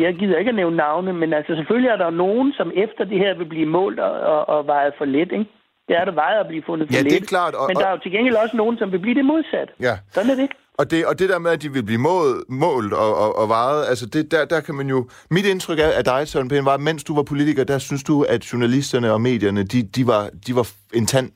[0.05, 3.03] jeg gider ikke at nævne navne, men altså selvfølgelig er der jo nogen, som efter
[3.11, 5.47] det her vil blive målt og, og, og vejet for let, ikke?
[5.87, 7.11] Det er der vejet at blive fundet for ja, let.
[7.11, 7.53] det er klart.
[7.55, 9.69] Og, men der er jo til gengæld også nogen, som vil blive det modsat.
[9.79, 9.97] Ja.
[10.11, 10.49] Sådan er det.
[10.77, 13.49] Og det, og det der med, at de vil blive målt, målt og, og, og
[13.49, 15.09] vejet, altså det, der, der kan man jo...
[15.31, 18.21] Mit indtryk af, dig, Søren Pind, var, at mens du var politiker, der synes du,
[18.23, 21.31] at journalisterne og medierne, de, de, var, de var en tand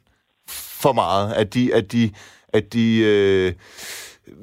[0.81, 1.33] for meget.
[1.33, 2.11] At de, at de,
[2.53, 3.53] at de øh,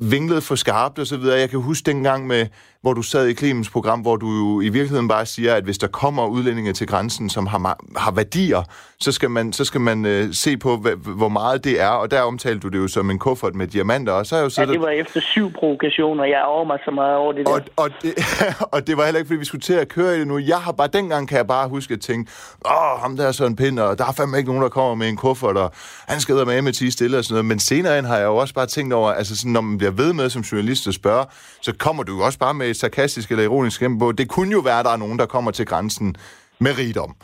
[0.01, 1.38] vinglede for skarpt og så videre.
[1.38, 2.46] Jeg kan huske dengang med
[2.82, 5.78] hvor du sad i Clemens program, hvor du jo i virkeligheden bare siger, at hvis
[5.78, 8.62] der kommer udlændinge til grænsen, som har, har værdier,
[9.00, 10.76] så skal man, så skal man øh, se på,
[11.16, 14.12] hvor meget det er, og der omtalte du det jo som en kuffert med diamanter,
[14.12, 14.60] og så er jo så...
[14.60, 17.52] Ja, det var efter syv provokationer, jeg over mig så meget over det der.
[17.52, 18.14] Og, og, det,
[18.74, 20.38] og det var heller ikke, fordi vi skulle til at køre i det nu.
[20.38, 22.30] Jeg har bare, dengang kan jeg bare huske at tænke,
[22.66, 25.08] åh, ham der er sådan pind, og der er fandme ikke nogen, der kommer med
[25.08, 25.72] en kuffert, og
[26.08, 27.44] han skal med med 10 stille og sådan noget.
[27.44, 29.90] Men senere hen har jeg jo også bare tænkt over, altså sådan, når man bliver
[29.90, 31.26] ved med som journalist at spørge,
[31.60, 34.28] så kommer du jo også bare med Øh, et sarkastisk eller ironisk gennem på, det
[34.28, 36.16] kunne jo være, at der er nogen, der kommer til grænsen
[36.59, 37.16] med rigdom.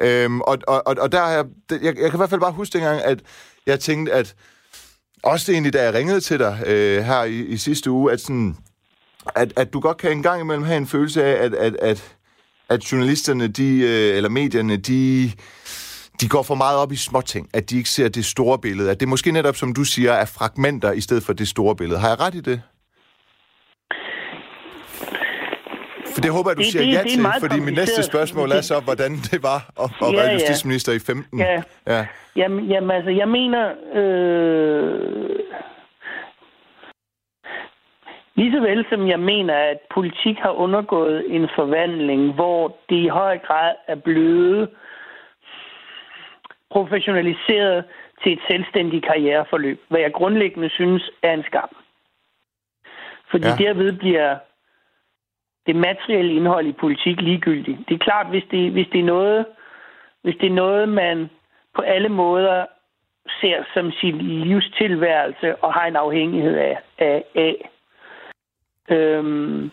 [0.00, 3.02] Øhm, og, og, og der jeg, jeg, jeg kan i hvert fald bare huske dengang,
[3.02, 3.22] at
[3.66, 4.34] jeg tænkte, at
[5.22, 8.20] også det egentlig, da jeg ringede til dig øh, her i, i sidste uge, at,
[8.20, 8.56] sådan,
[9.34, 12.16] at, at du godt kan en gang imellem have en følelse af, at, at, at,
[12.68, 15.32] at journalisterne, de, øh, eller medierne, de
[16.20, 18.90] de går for meget op i småting, at de ikke ser det store billede.
[18.90, 22.00] At det måske netop, som du siger, er fragmenter i stedet for det store billede.
[22.00, 22.62] Har jeg ret i det?
[26.14, 28.50] For det håber jeg, du det, siger det, ja det til, fordi min næste spørgsmål
[28.50, 30.96] er så, hvordan det var at, at ja, være justitsminister ja.
[30.96, 31.40] i 15.
[31.40, 31.62] Ja.
[31.86, 32.06] ja.
[32.36, 33.62] Jamen, jamen altså, jeg mener...
[33.94, 35.38] Øh...
[38.34, 43.08] Lige så vel som jeg mener, at politik har undergået en forvandling, hvor det i
[43.08, 44.68] høj grad er blevet
[46.70, 47.84] professionaliseret
[48.22, 51.68] til et selvstændigt karriereforløb, hvad jeg grundlæggende synes er en skam.
[53.30, 53.56] Fordi ja.
[53.64, 54.38] derved bliver
[55.66, 57.78] det materielle indhold i politik ligegyldigt.
[57.88, 59.46] Det er klart, hvis det, hvis det er noget,
[60.22, 61.30] hvis det er noget, man
[61.74, 62.66] på alle måder
[63.40, 67.70] ser som sin livstilværelse og har en afhængighed af, af, af.
[68.90, 69.70] Øhm,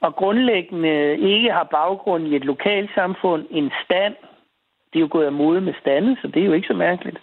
[0.00, 4.14] og grundlæggende ikke har baggrund i et lokalsamfund, en stand.
[4.92, 7.18] Det er jo gået af mode med stande, så det er jo ikke så mærkeligt.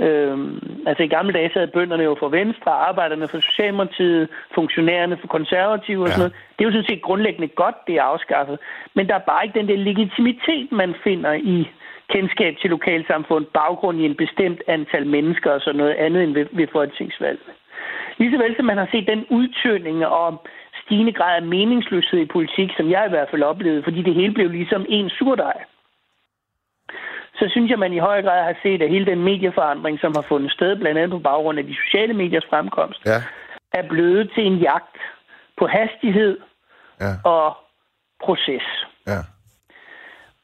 [0.00, 5.26] Øhm, altså i gamle dage sad bønderne jo for Venstre, arbejderne for Socialdemokratiet, funktionærerne for
[5.26, 6.12] konservative og ja.
[6.12, 6.34] sådan noget.
[6.54, 8.58] Det er jo sådan set grundlæggende godt, det er afskaffet.
[8.94, 11.70] Men der er bare ikke den der legitimitet, man finder i
[12.08, 16.46] kendskab til lokalsamfund, baggrund i en bestemt antal mennesker og sådan noget andet end ved,
[16.52, 17.38] ved folketingsvalg.
[18.18, 20.46] Ligesåvel som man har set den udtøning og
[20.84, 24.34] stigende grad af meningsløshed i politik, som jeg i hvert fald oplevede, fordi det hele
[24.34, 25.58] blev ligesom en surdej
[27.38, 30.24] så synes jeg, man i høj grad har set, at hele den medieforandring, som har
[30.28, 33.18] fundet sted, blandt andet på baggrund af de sociale mediers fremkomst, ja.
[33.72, 34.96] er blevet til en jagt
[35.58, 36.38] på hastighed
[37.00, 37.12] ja.
[37.24, 37.56] og
[38.24, 38.66] proces.
[39.06, 39.20] Ja.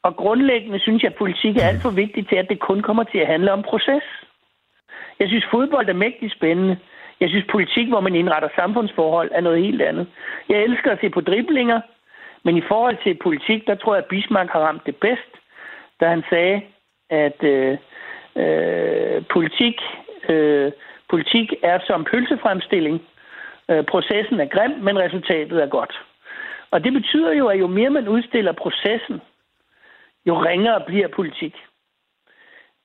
[0.03, 3.05] Og grundlæggende synes jeg, at politik er alt for vigtigt til, at det kun kommer
[3.05, 4.05] til at handle om proces.
[5.21, 6.79] Jeg synes, fodbold er mægtig spændende.
[7.21, 10.07] Jeg synes, politik, hvor man indretter samfundsforhold, er noget helt andet.
[10.49, 11.81] Jeg elsker at se på driblinger,
[12.45, 15.33] men i forhold til politik, der tror jeg, at Bismarck har ramt det bedst,
[16.01, 16.63] da han sagde,
[17.15, 17.79] at øh,
[18.43, 19.77] øh, politik,
[20.29, 20.73] øh,
[21.11, 23.03] politik er som pølsefremstilling.
[23.71, 25.95] Øh, processen er grim, men resultatet er godt.
[26.71, 29.21] Og det betyder jo, at jo mere man udstiller processen,
[30.27, 31.55] jo ringere bliver politik.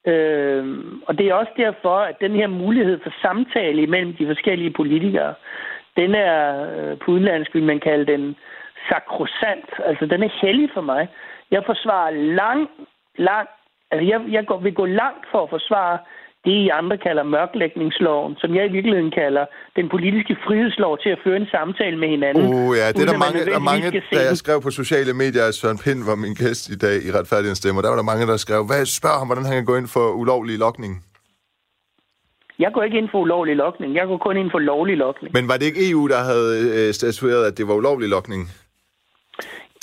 [0.07, 0.63] Øh,
[1.07, 5.33] og det er også derfor, at den her mulighed for samtale imellem de forskellige politikere,
[5.95, 6.41] den er
[6.75, 8.35] øh, på udenlandsk, vil man kalde den
[8.89, 9.69] sakrosant.
[9.85, 11.07] Altså, den er hellig for mig.
[11.51, 12.69] Jeg forsvarer lang,
[13.17, 13.49] lang
[13.91, 15.97] Altså, jeg, jeg går, vil gå langt for at forsvare
[16.45, 21.19] det, I andre kalder mørklægningsloven, som jeg i virkeligheden kalder den politiske frihedslov til at
[21.23, 22.43] føre en samtale med hinanden.
[22.53, 25.55] Uh, ja, det er der mange, der mange da jeg skrev på sociale medier, at
[25.55, 28.37] Søren Pind var min gæst i dag i Retfærdighedens Stemmer, der var der mange, der
[28.37, 30.93] skrev, hvad spørger ham, hvordan han kan gå ind for ulovlig lokning?
[32.59, 33.95] Jeg går ikke ind for ulovlig lokning.
[33.95, 35.33] Jeg går kun ind for lovlig lokning.
[35.33, 38.41] Men var det ikke EU, der havde øh, statueret, at det var ulovlig lokning?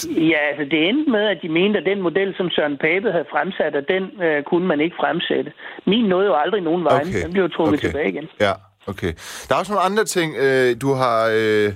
[0.04, 3.24] Ja, altså det endte med, at de mente, at den model, som Søren Pape havde
[3.30, 5.52] fremsat, at den øh, kunne man ikke fremsætte.
[5.87, 7.00] Min nåede jo aldrig nogen vej.
[7.00, 7.22] Okay.
[7.22, 7.88] Den blev trukket okay.
[7.88, 8.28] tilbage igen.
[8.40, 8.52] Ja,
[8.87, 9.12] okay.
[9.48, 11.30] Der er også nogle andre ting, øh, du har...
[11.35, 11.72] Øh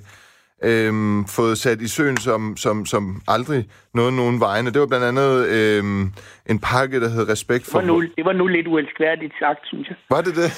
[0.64, 4.70] øhm, fået sat i søen som, som, som aldrig noget nogen vegne.
[4.70, 6.12] Det var blandt andet øhm,
[6.46, 7.81] en pakke, der hed Respekt for...
[7.81, 9.96] Det var nu, det var nu lidt uelskværdigt sagt, synes jeg.
[10.11, 10.51] Var det det?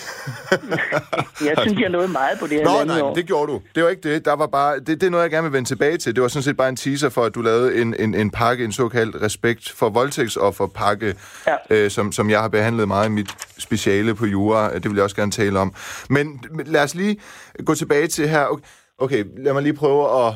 [1.49, 3.15] jeg synes, jeg nåede meget på det her Nå, nej, år.
[3.15, 3.63] det gjorde du.
[3.75, 4.25] Det var ikke det.
[4.25, 6.15] Der var bare, det, det er noget, jeg gerne vil vende tilbage til.
[6.15, 8.65] Det var sådan set bare en teaser for, at du lavede en, en, en pakke,
[8.65, 11.15] en såkaldt Respekt for voldtægtsoffer pakke,
[11.47, 11.57] ja.
[11.71, 14.75] øh, som, som jeg har behandlet meget i mit speciale på jura.
[14.75, 15.75] Det vil jeg også gerne tale om.
[16.11, 17.17] Men lad os lige
[17.65, 18.47] gå tilbage til her...
[18.47, 18.65] Okay
[19.03, 20.35] Okay, lad mig lige prøve at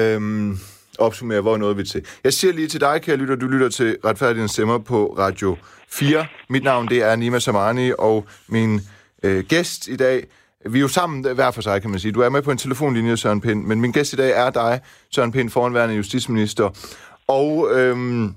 [0.00, 0.58] øhm,
[0.98, 2.06] opsummere, hvor noget vi til.
[2.24, 5.56] Jeg siger lige til dig, kære lytter, du lytter til Retfærdighedens Stemmer på Radio
[5.88, 6.26] 4.
[6.48, 8.80] Mit navn, det er Nima Samani, og min
[9.22, 10.26] øh, gæst i dag,
[10.66, 12.12] vi er jo sammen øh, hver for sig, kan man sige.
[12.12, 14.80] Du er med på en telefonlinje, Søren Pind, men min gæst i dag er dig,
[15.10, 16.70] Søren Pind, foranværende justitsminister.
[17.28, 18.34] Og øhm,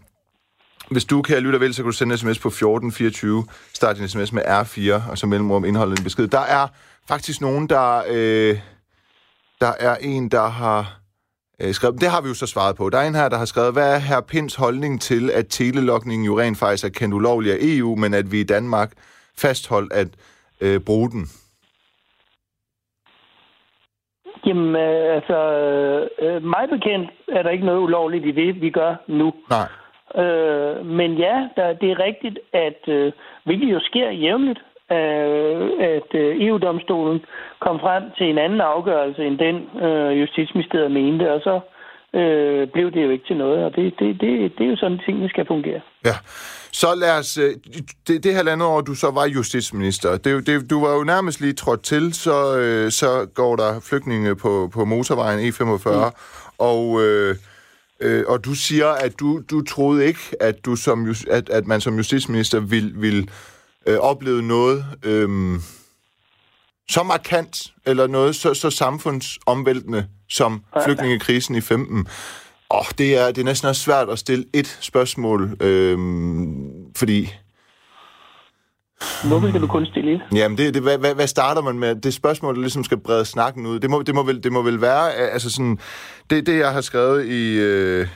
[0.91, 4.07] hvis du, kan lytte vel, så kan du sende en sms på 1424, start din
[4.07, 6.27] sms med R4, og så mellemrum indholdet en besked.
[6.27, 6.67] Der er
[7.07, 8.03] faktisk nogen, der...
[8.09, 8.59] Øh,
[9.61, 10.99] der er en, der har
[11.61, 12.01] øh, skrevet...
[12.01, 12.89] Det har vi jo så svaret på.
[12.89, 16.25] Der er en her, der har skrevet, hvad er her Pins holdning til, at telelokningen
[16.25, 18.91] jo rent faktisk er kendt ulovlig af EU, men at vi i Danmark
[19.37, 20.07] fastholdt at
[20.61, 21.23] øh, bruge den?
[24.45, 25.39] Jamen, øh, altså,
[26.19, 29.33] øh, mig bekendt er der ikke noget ulovligt i det, vi gør nu.
[29.49, 29.67] Nej.
[30.23, 34.59] Øh, men ja, der, det er rigtigt, at øh, hvilket jo sker jævnligt,
[34.91, 37.19] øh, at øh, EU-domstolen
[37.59, 41.59] kom frem til en anden afgørelse end den, øh, Justitsministeriet mente, og så
[42.19, 44.99] øh, blev det jo ikke til noget, og det, det, det, det er jo sådan,
[45.05, 45.81] tingene skal fungere.
[46.05, 46.15] Ja.
[46.71, 47.37] Så lad os...
[47.37, 47.51] Øh,
[48.07, 51.53] det, det halvandet år, du så var justitsminister, det, det, du var jo nærmest lige
[51.53, 56.11] trådt til, så, øh, så går der flygtninge på, på motorvejen E45, mm.
[56.59, 57.03] og...
[57.03, 57.35] Øh,
[58.01, 61.81] Øh, og du siger, at du, du troede ikke, at, du som, at, at man
[61.81, 63.27] som justitsminister ville, ville
[63.87, 65.59] øh, opleve noget øh,
[66.89, 72.07] så markant, eller noget så, så samfundsomvæltende som flygtningekrisen i 15.
[72.69, 75.97] Og det er, det er næsten også svært at stille et spørgsmål, øh,
[76.97, 77.33] fordi
[79.27, 80.21] Hvorfor skal du kun stille et?
[80.33, 81.95] Jamen, det, det, hvad, hvad, hvad starter man med?
[81.95, 83.79] Det spørgsmål, der ligesom skal brede snakken ud.
[83.79, 85.79] Det må, det må, vel, det må vel være, altså sådan,
[86.29, 87.57] det, det jeg har skrevet i...
[87.59, 88.07] Øh,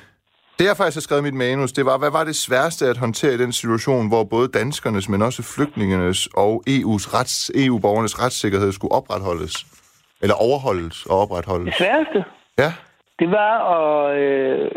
[0.60, 2.98] det jeg faktisk har skrevet i mit manus, det var, hvad var det sværeste at
[2.98, 8.72] håndtere i den situation, hvor både danskernes, men også flygtningernes og EU's rets, EU-borgernes retssikkerhed
[8.72, 9.56] skulle opretholdes?
[10.22, 11.66] Eller overholdes og opretholdes?
[11.66, 12.24] Det sværeste?
[12.58, 12.72] Ja.
[13.20, 14.72] Det var at, øh,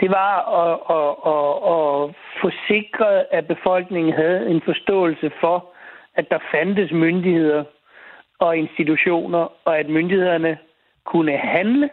[0.00, 5.66] det var at, at, at, at få sikret, at befolkningen havde en forståelse for,
[6.14, 7.64] at der fandtes myndigheder
[8.40, 10.58] og institutioner, og at myndighederne
[11.06, 11.90] kunne handle,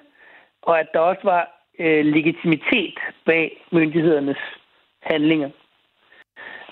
[0.62, 4.38] og at der også var øh, legitimitet bag myndighedernes
[5.02, 5.50] handlinger.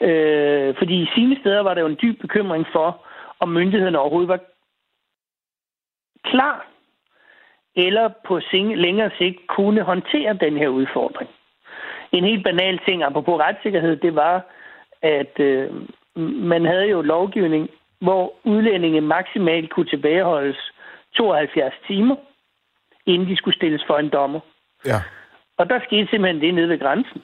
[0.02, 3.06] Øh, fordi i sine steder var der jo en dyb bekymring for,
[3.40, 4.40] om myndighederne overhovedet var
[6.24, 6.74] klar
[7.76, 11.30] eller på længere sigt kunne håndtere den her udfordring.
[12.12, 14.46] En helt banal ting, apropos retssikkerhed, det var,
[15.02, 15.72] at øh,
[16.52, 20.72] man havde jo lovgivning, hvor udlændinge maksimalt kunne tilbageholdes
[21.16, 22.16] 72 timer,
[23.06, 24.40] inden de skulle stilles for en dommer.
[24.86, 25.00] Ja.
[25.58, 27.22] Og der skete simpelthen det nede ved grænsen,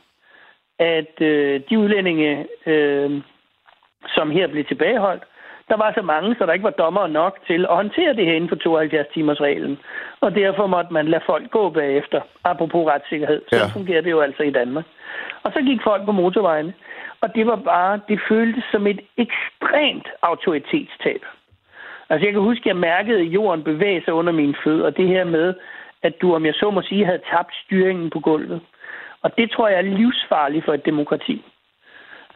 [0.80, 3.22] at øh, de udlændinge, øh,
[4.08, 5.24] som her blev tilbageholdt,
[5.70, 8.34] der var så mange, så der ikke var dommer nok til at håndtere det her
[8.34, 9.80] inden for 72-timers-reglen.
[10.22, 13.42] Og derfor måtte man lade folk gå bagefter, apropos retssikkerhed.
[13.50, 13.66] Så ja.
[13.74, 14.86] fungerer det jo altså i Danmark.
[15.44, 16.74] Og så gik folk på motorvejene,
[17.22, 21.22] og det var bare, det føltes som et ekstremt autoritetstab.
[22.10, 25.08] Altså jeg kan huske, at jeg mærkede jorden bevæge sig under mine fødder, og det
[25.08, 25.54] her med,
[26.04, 28.62] at du, om jeg så må sige, havde tabt styringen på gulvet.
[29.22, 31.46] Og det tror jeg er livsfarligt for et demokrati.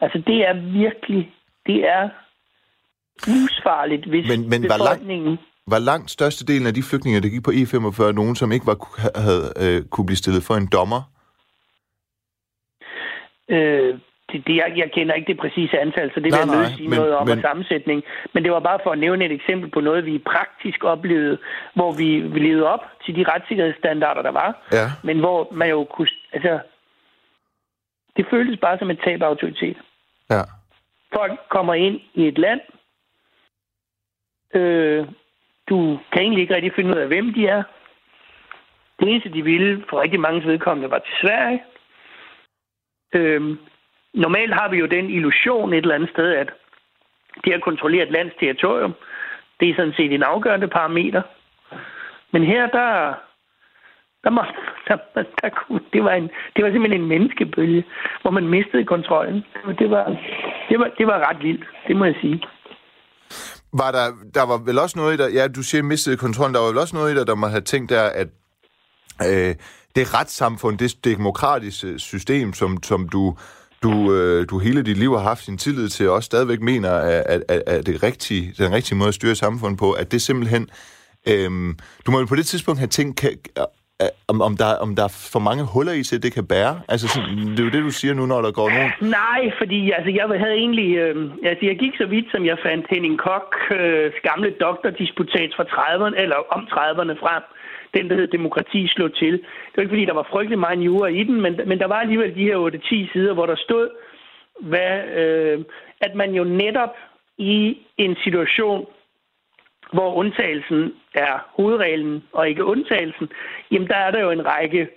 [0.00, 1.34] Altså det er virkelig,
[1.66, 2.08] det er
[3.26, 5.38] livsfarligt, hvis men, men befolkningen...
[5.66, 8.66] Var lang, var langt størstedelen af de flygtninge, der gik på E45, nogen, som ikke
[8.66, 8.78] var,
[9.26, 11.02] havde, øh, kunne blive stillet for en dommer?
[13.50, 13.98] Øh,
[14.34, 16.76] det, det, jeg, jeg kender ikke det præcise antal, så det nej, vil jeg nødt
[16.76, 17.40] sige men, noget om men...
[17.40, 18.02] sammensætning.
[18.32, 21.38] Men det var bare for at nævne et eksempel på noget, vi praktisk oplevede,
[21.74, 24.86] hvor vi, vi levede op til de retssikkerhedsstandarder, der var, ja.
[25.04, 26.08] men hvor man jo kunne...
[26.32, 26.58] Altså,
[28.16, 29.76] det føltes bare som et tab af autoritet.
[30.30, 30.42] Ja.
[31.14, 32.60] Folk kommer ind i et land,
[34.54, 35.06] Øh,
[35.68, 37.62] du kan egentlig ikke rigtig finde ud af, hvem de er.
[39.00, 41.64] Det eneste, de ville for rigtig mange vedkommende, var til Sverige.
[43.14, 43.56] Øh,
[44.14, 46.50] normalt har vi jo den illusion et eller andet sted, at
[47.44, 48.94] det at kontrollere et lands territorium,
[49.60, 51.22] det er sådan set en afgørende parameter.
[52.32, 53.14] Men her, der,
[54.24, 54.42] der, må,
[54.88, 54.96] der,
[55.42, 57.84] der kunne, det, var en, det var simpelthen en menneskebølge,
[58.22, 59.44] hvor man mistede kontrollen.
[59.78, 60.04] Det var,
[60.68, 62.42] det var, det var ret vildt, det må jeg sige
[63.78, 66.60] var der, der var vel også noget i dig, ja, du siger mistede kontrollen, der
[66.60, 68.28] var vel også noget i der, der må have tænkt der, at
[69.28, 69.54] øh,
[69.96, 73.36] det retssamfund, det demokratiske system, som, som du,
[73.84, 76.92] du, øh, du hele dit liv har haft din tillid til, og også stadigvæk mener,
[76.92, 80.62] at, at, at det rigtige, den rigtige måde at styre samfundet på, at det simpelthen...
[81.32, 81.50] Øh,
[82.04, 83.64] du må jo på det tidspunkt have tænkt, kan, øh,
[84.02, 86.74] øh, om, om, der, om der er for mange huller i til, det kan bære?
[86.92, 88.92] Altså, sådan, det er jo det, du siger nu, når der går nogen...
[89.20, 90.90] Nej, fordi altså, jeg havde egentlig...
[91.04, 91.14] Øh,
[91.50, 96.16] altså, jeg gik så vidt, som jeg fandt Henning Kok øh, gamle doktordisputat fra 30'erne,
[96.22, 97.44] eller om 30'erne frem.
[97.94, 99.32] Den, der hed Demokrati slå til.
[99.32, 102.00] Det var ikke, fordi der var frygtelig meget jura i den, men, men der var
[102.00, 102.56] alligevel de her
[103.08, 103.90] 8-10 sider, hvor der stod,
[104.60, 105.64] hvad, øh,
[106.00, 106.96] at man jo netop
[107.38, 108.86] i en situation,
[109.92, 113.28] hvor undtagelsen er hovedreglen og ikke undtagelsen,
[113.70, 114.88] jamen der er der jo en række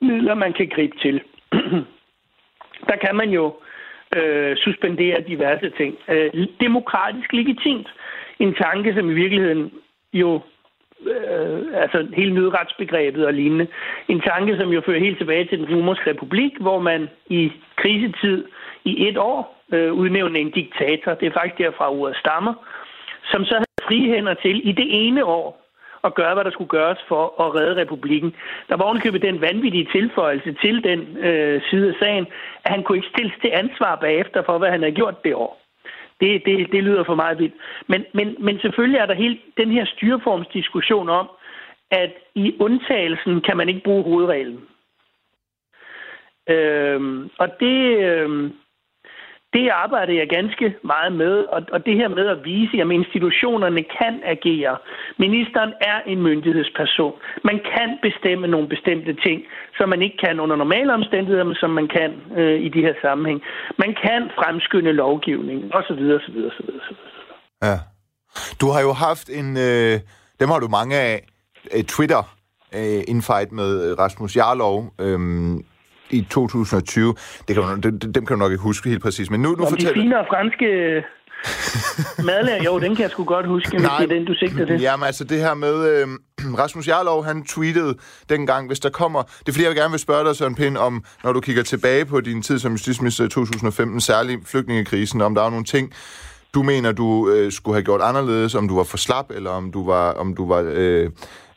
[0.00, 1.22] midler, man kan gribe til.
[2.88, 3.54] der kan man jo
[4.16, 5.98] øh, suspendere diverse ting.
[6.08, 7.88] Øh, demokratisk legitimt.
[8.38, 9.72] En tanke, som i virkeligheden
[10.12, 10.40] jo
[11.06, 13.66] øh, altså hele nødretsbegrebet og lignende.
[14.08, 18.44] En tanke, som jo fører helt tilbage til den romerske republik, hvor man i krisetid
[18.84, 21.14] i et år øh, udnævnte en diktator.
[21.14, 22.54] Det er faktisk derfra ordet stammer
[23.32, 25.56] som så havde frihænder til i det ene år
[26.04, 28.34] at gøre, hvad der skulle gøres for at redde republikken.
[28.68, 32.26] Der var ovenkøbet den vanvittige tilføjelse til den øh, side af sagen,
[32.64, 35.59] at han kunne ikke stilles til ansvar bagefter for, hvad han havde gjort det år.
[36.20, 37.54] Det, det, det lyder for meget vildt.
[37.86, 41.28] Men, men, men selvfølgelig er der hele den her styreformsdiskussion om,
[41.90, 44.60] at i undtagelsen kan man ikke bruge hovedreglen.
[46.48, 48.52] Øhm, og det, øhm,
[49.52, 53.82] det arbejder jeg ganske meget med, og, og det her med at vise, at institutionerne
[53.98, 54.76] kan agere.
[55.18, 57.14] Ministeren er en myndighedsperson.
[57.44, 59.38] Man kan bestemme nogle bestemte ting,
[59.76, 62.94] som man ikke kan under normale omstændigheder, men som man kan øh, i de her
[63.02, 63.40] sammenhæng.
[63.78, 66.00] Man kan fremskynde lovgivning, osv.
[66.18, 66.96] osv., osv., osv.
[67.62, 67.76] Ja.
[68.60, 69.56] Du har jo haft en...
[69.56, 70.00] Øh,
[70.40, 71.26] dem har du mange af.
[71.74, 72.22] Øh, Twitter
[72.74, 74.76] øh, infight med øh, Rasmus Jarlov.
[75.00, 75.18] Øh,
[76.10, 77.14] i 2020.
[77.48, 79.66] Det kan du, dem, dem kan du nok ikke huske helt præcis, men nu, nu
[79.68, 79.94] fortæller...
[79.94, 80.66] De finere franske
[82.28, 84.80] madlærer, jo, den kan jeg sgu godt huske, hvis det er den, du sigter til.
[84.80, 86.02] Jamen altså, det her med...
[86.02, 86.08] Øh,
[86.58, 87.94] Rasmus Jarlov, han tweetede
[88.28, 89.22] dengang, hvis der kommer...
[89.22, 92.04] Det er fordi, jeg gerne vil spørge dig, Søren Pind, om, når du kigger tilbage
[92.04, 95.92] på din tid som justitsminister i 2015, særlig flygtningekrisen, om der er nogle ting,
[96.54, 99.72] du mener, du øh, skulle have gjort anderledes, om du var for slap, eller om
[99.72, 101.10] du var, om du var øh,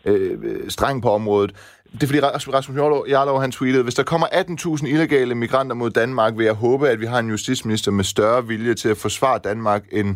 [0.06, 0.38] øh,
[0.70, 1.56] streng på området.
[1.94, 2.78] Det er fordi Rasmus
[3.10, 7.02] Jarlov, han tweetede, hvis der kommer 18.000 illegale migranter mod Danmark, vil jeg håbe, at
[7.02, 10.16] vi har en justitsminister med større vilje til at forsvare Danmark end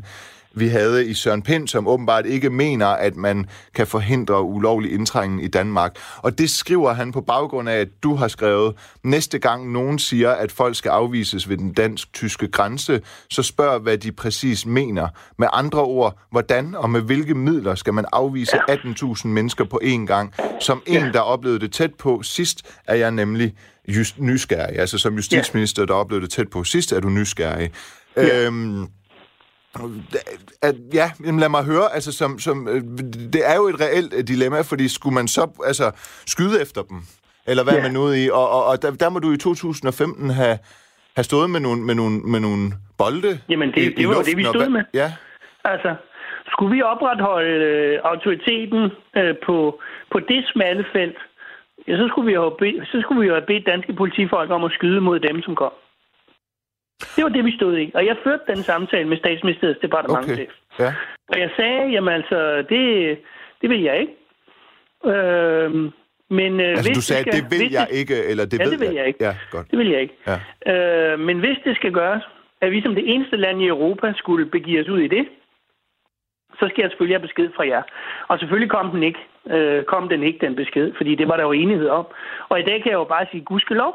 [0.60, 3.45] vi havde i Søren Pind, som åbenbart ikke mener, at man
[3.76, 5.95] kan forhindre ulovlig indtrængen i Danmark.
[6.18, 10.32] Og det skriver han på baggrund af, at du har skrevet, næste gang nogen siger,
[10.32, 15.08] at folk skal afvises ved den dansk-tyske grænse, så spørg, hvad de præcis mener.
[15.38, 20.05] Med andre ord, hvordan og med hvilke midler skal man afvise 18.000 mennesker på én
[20.05, 20.34] gang?
[20.60, 23.53] Som en, der oplevede det tæt på sidst, er jeg nemlig
[23.88, 24.80] just nysgerrig.
[24.80, 27.72] Altså som justitsminister, der oplevede det tæt på sidst, er du nysgerrig.
[28.18, 28.45] Ja.
[28.45, 28.88] Øhm,
[30.61, 31.11] at, ja,
[31.43, 32.82] lad mig høre, altså som, som, øh,
[33.34, 35.91] det er jo et reelt øh, dilemma, fordi skulle man så altså,
[36.28, 36.97] skyde efter dem,
[37.47, 37.80] eller hvad ja.
[37.80, 40.57] er man ude i, og, og, og der, der må du i 2015 have,
[41.15, 42.63] have stået med nogle, med nogle, med nogle
[42.97, 44.84] bolde Jamen, det, i, det var jo det, vi stod med.
[44.93, 45.13] Ja.
[45.63, 45.95] Altså,
[46.51, 49.80] skulle vi opretholde øh, autoriteten øh, på,
[50.11, 51.17] på det smalle felt,
[51.88, 54.63] ja, så skulle vi jo have så skulle vi jo have bedt danske politifolk om
[54.63, 55.73] at skyde mod dem, som kom.
[57.16, 57.91] Det var det, vi stod i.
[57.95, 60.39] Og jeg førte den samtale med statsministeriets departementchef.
[60.39, 60.84] Okay.
[60.84, 60.93] Ja.
[61.28, 62.84] Og jeg sagde, jamen altså, det,
[63.62, 64.14] det vil jeg ikke.
[65.06, 65.72] Øh,
[66.30, 68.64] men, øh, altså, hvis du sagde, det, skal, det vil jeg ikke, eller det ja,
[68.64, 69.24] ved det vil jeg, ikke.
[69.26, 69.72] Ja, godt.
[69.72, 70.16] Det vil jeg ikke.
[70.28, 70.38] Ja.
[70.74, 72.24] Øh, men hvis det skal gøres,
[72.62, 75.28] at vi som det eneste land i Europa skulle begive os ud i det,
[76.60, 77.84] så skal jeg selvfølgelig have besked fra jer.
[78.28, 79.20] Og selvfølgelig kom den ikke,
[79.50, 82.06] øh, kom den ikke, den besked, fordi det var der jo enighed om.
[82.50, 83.93] Og i dag kan jeg jo bare sige, gudskelov.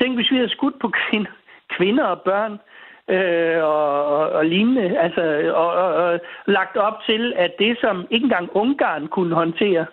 [0.00, 1.30] Tænk, hvis vi havde skudt på kvinder,
[1.76, 2.58] kvinder og børn
[3.08, 4.98] øh, og, og, og lignende.
[4.98, 9.86] Altså, og, og, og lagt op til, at det, som ikke engang Ungarn kunne håndtere,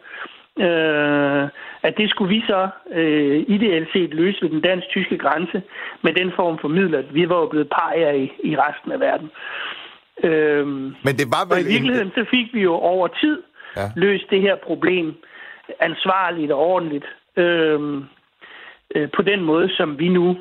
[0.59, 1.49] øh,
[1.83, 5.61] at det skulle vi så øh, ideelt set løse ved den dansk-tyske grænse
[6.01, 7.03] med den form for midler.
[7.11, 9.29] Vi var jo blevet parer i, i resten af verden.
[10.23, 10.67] Øh,
[11.07, 13.43] Men det var vel og i virkeligheden så fik vi jo over tid
[13.77, 13.91] ja.
[13.95, 15.15] løst det her problem
[15.79, 17.05] ansvarligt og ordentligt
[17.37, 17.79] øh,
[18.95, 20.37] øh, på den måde, som vi nu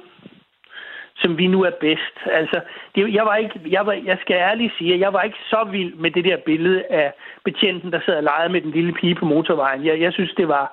[1.20, 2.16] som vi nu er bedst.
[2.26, 2.60] Altså,
[2.94, 5.68] det, jeg, var ikke, jeg, var, jeg skal ærligt sige, at jeg var ikke så
[5.70, 7.12] vild med det der billede af
[7.44, 9.84] betjenten, der sad og legede med den lille pige på motorvejen.
[9.86, 10.66] Jeg, jeg synes, det var,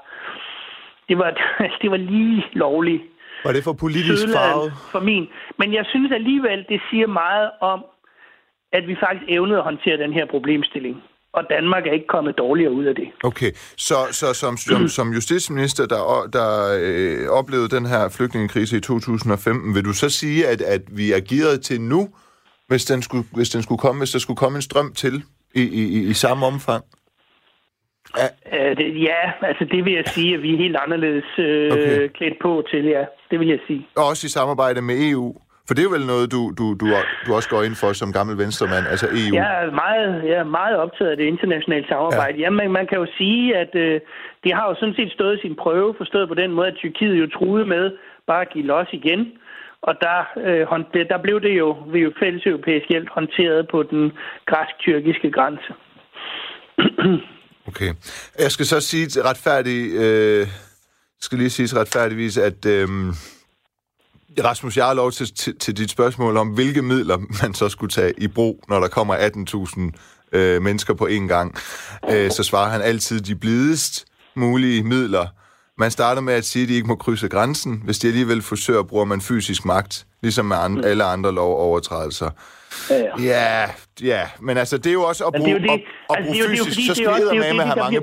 [1.10, 1.30] det var,
[1.82, 3.04] det var lige lovligt.
[3.43, 4.72] Var det for politisk farve?
[4.91, 5.28] For min.
[5.58, 7.86] Men jeg synes alligevel, det siger meget om,
[8.72, 12.71] at vi faktisk evnede at håndtere den her problemstilling og Danmark er ikke kommet dårligere
[12.71, 13.07] ud af det.
[13.23, 16.49] Okay, så, så som, som, som justitsminister, der, der
[16.82, 21.19] øh, oplevede den her flygtningekrise i 2015, vil du så sige, at, at vi er
[21.30, 22.09] gearet til nu,
[22.67, 25.23] hvis den, skulle, hvis den skulle komme, hvis der skulle komme en strøm til
[25.55, 26.84] i, i, i samme omfang?
[28.17, 28.28] Ja.
[28.53, 32.07] Øh, det, ja, altså det vil jeg sige, at vi er helt anderledes øh, okay.
[32.07, 33.05] klædt på til, ja.
[33.32, 33.88] Det vil jeg sige.
[33.95, 35.36] Og også i samarbejde med EU?
[35.68, 36.86] For det er vel noget, du, du, du,
[37.26, 39.36] du også går ind for som gammel venstremand, altså EU?
[39.36, 42.38] Jeg er meget, jeg er meget optaget af det internationale samarbejde.
[42.38, 42.43] Ja.
[42.43, 44.01] Jamen, man kan jo sige, at øh,
[44.43, 47.28] det har jo sådan set stået sin prøve, forstået på den måde, at Tyrkiet jo
[47.28, 47.86] truede med
[48.28, 49.22] bare at give los igen.
[49.82, 54.11] Og der, øh, der blev det jo ved jo fælles europæisk hjælp håndteret på den
[54.49, 55.70] græsk-tyrkiske grænse.
[57.70, 57.91] okay.
[58.43, 60.47] Jeg skal så sige retfærdigt, øh,
[61.22, 62.65] skal lige sige retfærdigvis, at...
[62.65, 62.88] Øh,
[64.44, 67.92] Rasmus, jeg har lov til, til, til dit spørgsmål om, hvilke midler man så skulle
[67.92, 71.56] tage i brug, når der kommer 18.000 øh, mennesker på én gang.
[72.10, 75.28] Øh, så svarer han altid de blidest mulige midler.
[75.78, 77.82] Man starter med at sige, at de ikke må krydse grænsen.
[77.84, 82.30] Hvis de alligevel forsøger, bruger man fysisk magt, ligesom med andre, alle andre lovovertrædelser.
[82.89, 82.97] Ja,
[83.34, 83.65] ja.
[84.13, 86.88] ja, men altså, det er jo også at bruge, det, at, at altså, bruge fysisk,
[86.89, 88.01] så skal vi med med at have mange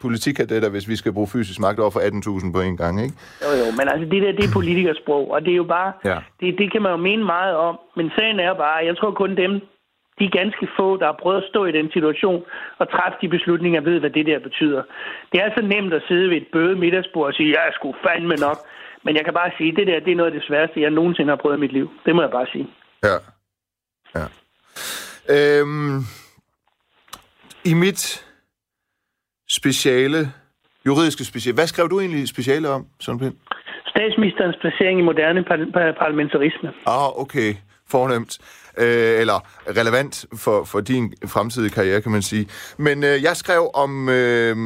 [0.00, 3.14] politikadetter, hvis vi skal bruge fysisk magt over for 18.000 på en gang, ikke?
[3.44, 6.18] Jo, jo, men altså, det der, det er politikersprog, og det er jo bare, ja.
[6.40, 9.36] det, det kan man jo mene meget om, men sagen er bare, jeg tror kun
[9.36, 9.52] dem,
[10.20, 12.40] de ganske få, der har prøvet at stå i den situation
[12.80, 14.82] og træffe de beslutninger, ved, hvad det der betyder.
[15.32, 18.36] Det er så nemt at sidde ved et bøde middagsbord og sige, jeg skulle fandme
[18.46, 18.58] nok.
[19.04, 21.30] Men jeg kan bare sige, det der, det er noget af det sværeste, jeg nogensinde
[21.30, 21.90] har prøvet i mit liv.
[22.06, 22.66] Det må jeg bare sige.
[23.04, 23.16] Ja.
[24.14, 24.26] Ja.
[25.28, 26.04] Øhm,
[27.64, 28.24] I mit
[29.48, 30.32] speciale,
[30.86, 33.34] juridiske speciale, hvad skrev du egentlig speciale om, Søren Pind?
[33.86, 36.72] Statsministerens placering i moderne par- parlamentarisme.
[36.86, 37.54] Ah, okay.
[37.88, 38.38] Fornemt.
[38.78, 39.38] Øh, eller
[39.80, 42.48] relevant for, for din fremtidige karriere, kan man sige.
[42.78, 44.56] Men øh, jeg skrev om, øh,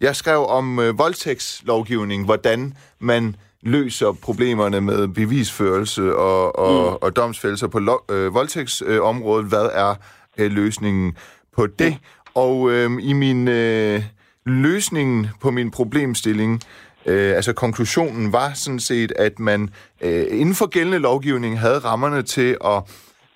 [0.00, 6.98] jeg skrev om øh, voldtægtslovgivning, hvordan man løser problemerne med bevisførelse og, og, mm.
[7.00, 9.44] og domsfældelser på lo, øh, voldtægtsområdet.
[9.44, 9.94] Øh, Hvad er
[10.38, 11.16] øh, løsningen
[11.56, 11.90] på det?
[11.90, 11.98] Mm.
[12.34, 14.02] Og øh, i min øh,
[14.46, 16.60] løsningen på min problemstilling,
[17.06, 22.22] øh, altså konklusionen var sådan set, at man øh, inden for gældende lovgivning havde rammerne
[22.22, 22.82] til at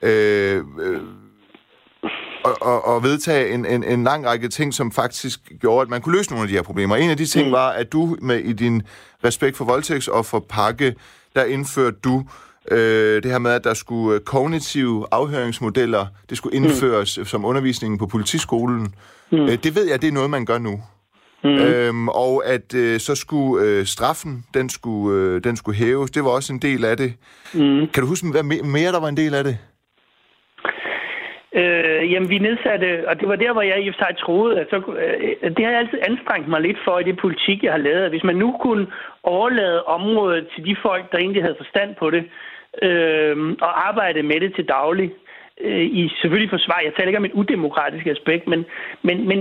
[0.03, 1.01] øh, øh,
[2.53, 6.17] og, og, vedtage en, en, en lang række ting, som faktisk gjorde, at man kunne
[6.17, 6.97] løse nogle af de her problemer.
[6.97, 7.53] En af de ting mm.
[7.53, 8.83] var, at du med i din
[9.25, 10.95] respekt for voldtægts og for pakke,
[11.35, 12.25] der indførte du
[12.71, 16.65] øh, det her med, at der skulle øh, kognitive afhøringsmodeller, det skulle mm.
[16.65, 17.25] indføres mm.
[17.25, 18.95] som undervisningen på politiskolen.
[19.33, 19.39] Mm.
[19.39, 20.83] Øh, det ved jeg, det er noget, man gør nu.
[21.45, 21.51] Mm.
[21.51, 26.11] Øhm, og at øh, så skulle øh, straffen, den skulle, øh, den skulle hæves.
[26.11, 27.13] Det var også en del af det.
[27.55, 27.61] Mm.
[27.95, 29.59] Kan du huske, hvad mere der var en del af det?
[31.61, 34.61] Øh, jamen, vi nedsatte, og det var der, hvor jeg i og for sig troede,
[34.61, 37.73] at så, øh, det har jeg altid anstrengt mig lidt for i det politik, jeg
[37.73, 38.05] har lavet.
[38.05, 38.87] At hvis man nu kunne
[39.23, 42.25] overlade området til de folk, der egentlig havde forstand på det,
[42.83, 45.13] øh, og arbejde med det til daglig,
[45.61, 46.81] øh, i selvfølgelig forsvar.
[46.85, 48.65] Jeg taler ikke om et udemokratisk aspekt, men,
[49.03, 49.39] men, men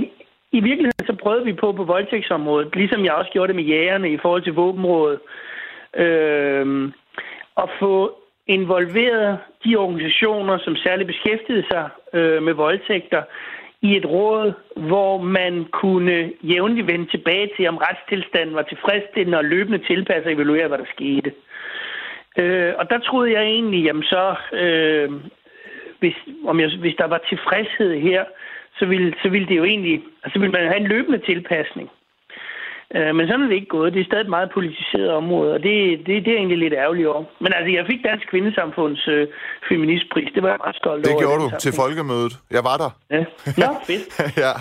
[0.52, 4.10] i virkeligheden så prøvede vi på på voldtægtsområdet, ligesom jeg også gjorde det med jægerne
[4.12, 5.20] i forhold til våbenrådet,
[5.98, 6.92] øh,
[7.58, 13.24] at få involverede de organisationer, som særligt beskæftigede sig øh, med voldtægter,
[13.82, 19.46] i et råd, hvor man kunne jævnligt vende tilbage til, om retstilstanden var tilfredsstillende og
[19.46, 21.32] løbende tilpasse og evaluere, hvad der skete.
[22.38, 25.12] Øh, og der troede jeg egentlig, jamen så, øh,
[26.00, 26.16] hvis,
[26.48, 28.24] om jeg, hvis der var tilfredshed her,
[28.80, 31.90] så ville, så ville det jo egentlig, altså ville man have en løbende tilpasning.
[32.96, 33.94] Øh, men sådan er det ikke gået.
[33.94, 35.74] Det er stadig et meget politiseret område, og det,
[36.06, 37.24] det, det er egentlig lidt ærgerligt over.
[37.40, 39.28] Men altså, jeg fik Dansk Kvindesamfunds øh,
[39.70, 40.30] feministpris.
[40.36, 41.20] Det var jeg meget stolt det over.
[41.20, 42.34] Det gjorde du til folkemødet.
[42.52, 42.92] Jeg var der.
[43.16, 43.24] Ja.
[43.62, 44.06] Nå, fedt.
[44.44, 44.54] ja.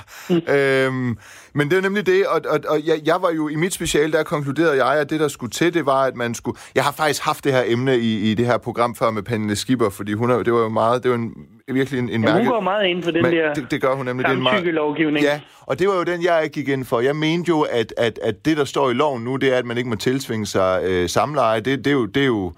[0.55, 1.19] øhm,
[1.55, 4.13] men det er nemlig det, og, og, og jeg, jeg var jo i mit speciale,
[4.13, 6.59] der konkluderede jeg, at det, der skulle til, det var, at man skulle...
[6.75, 9.57] Jeg har faktisk haft det her emne i, i det her program før med Pernille
[9.57, 11.03] Skipper, fordi hun er, det var jo meget...
[11.03, 11.35] Det var en,
[11.73, 12.39] virkelig en, en ja, mærke...
[12.39, 14.27] hun går meget ind for den men, der det, det gør hun nemlig.
[14.29, 15.25] Det meget, lovgivning.
[15.25, 17.01] Ja, og det var jo den, jeg gik ind for.
[17.01, 19.65] Jeg mente jo, at, at, at det, der står i loven nu, det er, at
[19.65, 21.61] man ikke må tilsvinge sig øh, samleje.
[21.61, 22.53] Det, det, er jo, det er jo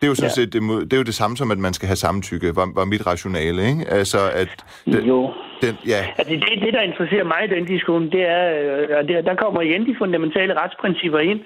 [0.00, 0.38] det er jo sådan ja.
[0.40, 2.84] set det, det, er jo det samme som, at man skal have samtykke, var, var
[2.84, 3.84] mit rationale, ikke?
[3.88, 4.50] Altså, at...
[4.86, 5.32] Det, jo.
[5.62, 6.02] Den, ja.
[6.18, 9.34] Altså, det, det, der interesserer mig i den diskussion, det er, øh, og der, der
[9.34, 11.40] kommer igen de fundamentale retsprincipper ind.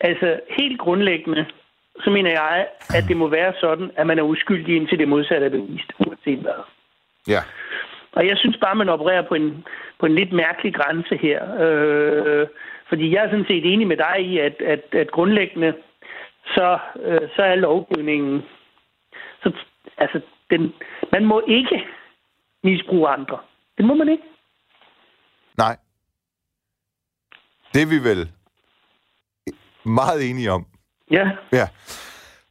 [0.00, 1.46] Altså, helt grundlæggende,
[2.04, 5.46] så mener jeg, at det må være sådan, at man er uskyldig indtil det modsatte
[5.46, 6.60] er bevist, uanset hvad.
[7.28, 7.40] Ja.
[8.12, 9.64] Og jeg synes bare, man opererer på en,
[10.00, 11.40] på en lidt mærkelig grænse her.
[11.64, 12.46] Øh,
[12.88, 15.74] fordi jeg er sådan set enig med dig i, at, at, at grundlæggende,
[16.46, 18.42] så, øh, så er lovgivningen...
[19.42, 19.52] Så,
[19.98, 20.20] altså,
[20.50, 20.72] den,
[21.12, 21.84] man må ikke
[22.64, 23.38] misbruge andre.
[23.76, 24.24] Det må man ikke.
[25.58, 25.76] Nej.
[27.74, 28.32] Det er vi vel
[29.84, 30.66] meget enige om.
[31.10, 31.30] Ja.
[31.52, 31.68] Ja.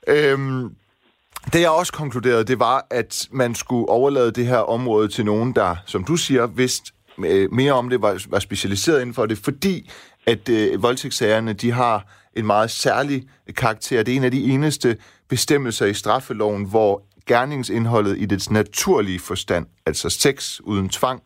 [0.08, 0.76] Øhm,
[1.54, 5.54] det jeg også konkluderede, det var, at man skulle overlade det her område til nogen,
[5.54, 6.92] der, som du siger, vidste
[7.26, 9.92] øh, mere om det, var, var specialiseret inden for det, fordi
[10.28, 13.24] at øh, voldtægtssagerne, de har en meget særlig
[13.58, 14.04] karakter.
[14.04, 14.98] Det er en af de eneste
[15.30, 21.22] bestemmelser i straffeloven, hvor gerningsindholdet i dets naturlige forstand, altså sex uden tvang,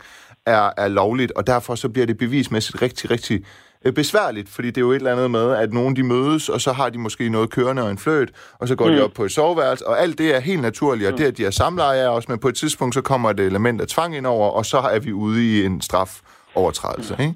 [0.45, 3.45] er, er lovligt, og derfor så bliver det bevismæssigt rigtig, rigtig
[3.85, 6.61] øh, besværligt, fordi det er jo et eller andet med, at nogen de mødes, og
[6.61, 8.29] så har de måske noget kørende og en fløjt,
[8.59, 8.95] og så går mm.
[8.95, 11.17] de op på et soveværelse, og alt det er helt naturligt, og mm.
[11.17, 13.81] det, at de har samleje er også, men på et tidspunkt, så kommer et element
[13.81, 16.21] af tvang ind over, og så er vi ude i en straf
[16.55, 17.35] overtrædelse, ikke?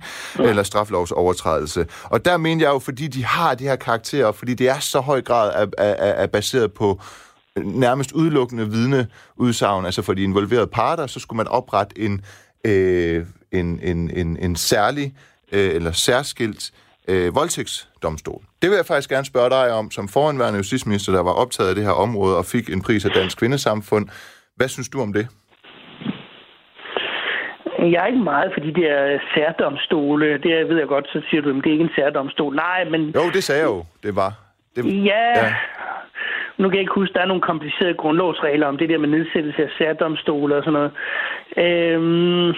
[0.49, 1.85] eller straflovsovertrædelse.
[2.03, 4.99] Og der mener jeg jo, fordi de har de her karakterer, fordi det er så
[4.99, 7.01] høj grad er, er, er baseret på
[7.57, 12.21] nærmest udelukkende vidneudsagn, altså for de involverede parter, så skulle man oprette en,
[12.65, 15.13] øh, en, en, en, en særlig
[15.53, 16.71] øh, eller særskilt
[17.07, 18.41] øh, voldtægtsdomstol.
[18.61, 21.75] Det vil jeg faktisk gerne spørge dig om, som foranværende justitsminister, der var optaget af
[21.75, 24.05] det her område og fik en pris af Dansk Kvindesamfund.
[24.55, 25.27] Hvad synes du om det?
[27.79, 30.25] Jeg er ikke meget for de der særdomstole.
[30.33, 32.55] Det ved jeg godt, så siger du, at det er ikke en særdomstol.
[32.55, 33.01] Nej, men...
[33.01, 34.31] Jo, det sagde jeg jo, det var.
[34.75, 35.05] Det...
[35.05, 35.55] Ja, ja,
[36.57, 39.63] nu kan jeg ikke huske, der er nogle komplicerede grundlovsregler om det der med nedsættelse
[39.63, 40.91] af særdomstole og sådan noget.
[41.57, 42.53] Øhm,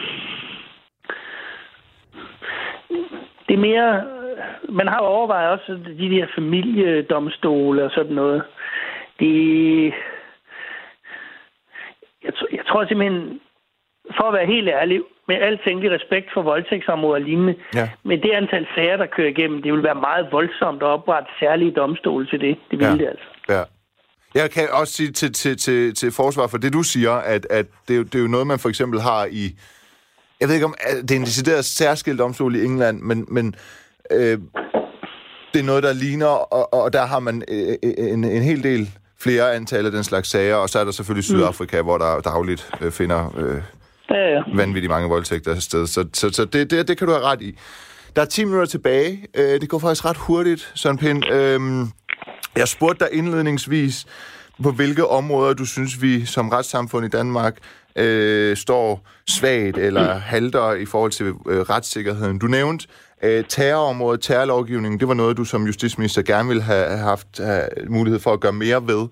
[3.48, 4.04] det er mere
[4.70, 8.44] man har overvejet også de der familiedomstole og sådan noget.
[9.20, 9.94] Det,
[12.24, 13.40] jeg, jeg tror simpelthen,
[14.18, 17.90] for at være helt ærlig, med al tænkelig respekt for voldtægtsområder og lignende, ja.
[18.04, 21.72] med det antal sager, der kører igennem, det vil være meget voldsomt at oprette særlige
[21.72, 22.58] domstole til det.
[22.72, 22.92] Det vil ja.
[22.92, 23.28] det altså.
[23.50, 23.64] Ja.
[24.36, 27.66] Jeg kan også sige til, til, til, til forsvar for det, du siger, at, at
[27.88, 29.46] det, det er jo noget, man for eksempel har i...
[30.40, 33.56] Jeg ved ikke, om det er en decideret særskilt domstol i England, men, men
[34.12, 34.40] øh,
[35.54, 38.64] det er noget, der ligner, og, og der har man øh, øh en, en hel
[38.64, 41.38] del flere antal af den slags sager, og så er der selvfølgelig mm.
[41.38, 41.86] Sydafrika, mm.
[41.86, 43.62] hvor der dagligt øh, finder øh,
[44.10, 44.42] ja, ja.
[44.56, 45.88] vanvittigt mange voldtægter sted.
[45.88, 47.58] Så, så, så det, det, det kan du have ret i.
[48.16, 49.28] Der er 10 minutter tilbage.
[49.36, 51.32] Øh, det går faktisk ret hurtigt, Søren Pind.
[51.32, 51.60] Øh,
[52.58, 54.06] jeg spurgte dig indledningsvis,
[54.64, 57.58] på hvilke områder du synes, vi som retssamfund i Danmark
[57.98, 62.40] øh, står svagt eller halter i forhold til øh, retssikkerheden.
[62.40, 62.88] Du nævnte
[63.24, 65.00] øh, terrorområdet, terrorlovgivningen.
[65.00, 68.54] Det var noget, du som justitsminister gerne ville have haft have mulighed for at gøre
[68.54, 69.08] mere ved.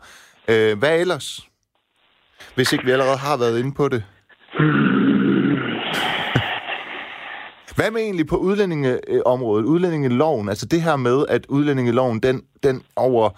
[0.48, 1.48] Øh, hvad ellers?
[2.56, 4.04] Hvis ikke vi allerede har været inde på det.
[7.76, 10.50] Hvad med egentlig på udlændingeområdet, udlændingeloven?
[10.50, 13.30] Altså det her med, at udlændingeloven, den, den over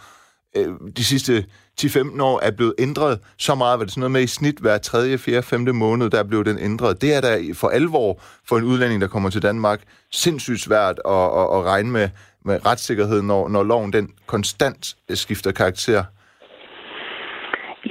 [0.58, 0.68] øh,
[0.98, 1.46] de sidste
[1.82, 4.78] 10-15 år er blevet ændret så meget, var det sådan noget med i snit hver
[4.78, 5.76] 3., 4., 5.
[5.76, 7.02] måned, der blev den ændret.
[7.02, 8.10] Det er da for alvor
[8.50, 9.80] for en udlænding, der kommer til Danmark,
[10.12, 12.08] sindssygt svært at, at, at regne med,
[12.46, 16.04] med retssikkerhed, når, når loven den konstant skifter karakter.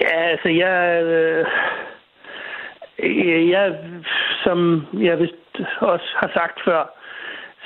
[0.03, 1.03] Ja, altså jeg...
[1.03, 1.47] Øh,
[3.51, 3.75] jeg
[4.45, 6.83] som jeg vist også har sagt før,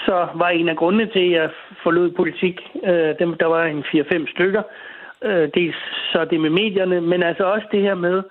[0.06, 1.50] så var en af grundene til, at jeg
[1.82, 4.62] forlod politik, øh, dem, der var en 4-5 stykker,
[5.24, 5.76] øh, dels
[6.12, 8.22] så det med medierne, men altså også det her med,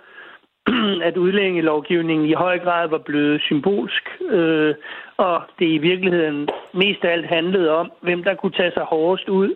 [1.08, 4.76] at udlændingelovgivningen i høj grad var blevet symbolsk, øh,
[5.18, 9.30] og det i virkeligheden mest af alt handlede om, hvem der kunne tage sig hårdest
[9.30, 9.56] ud,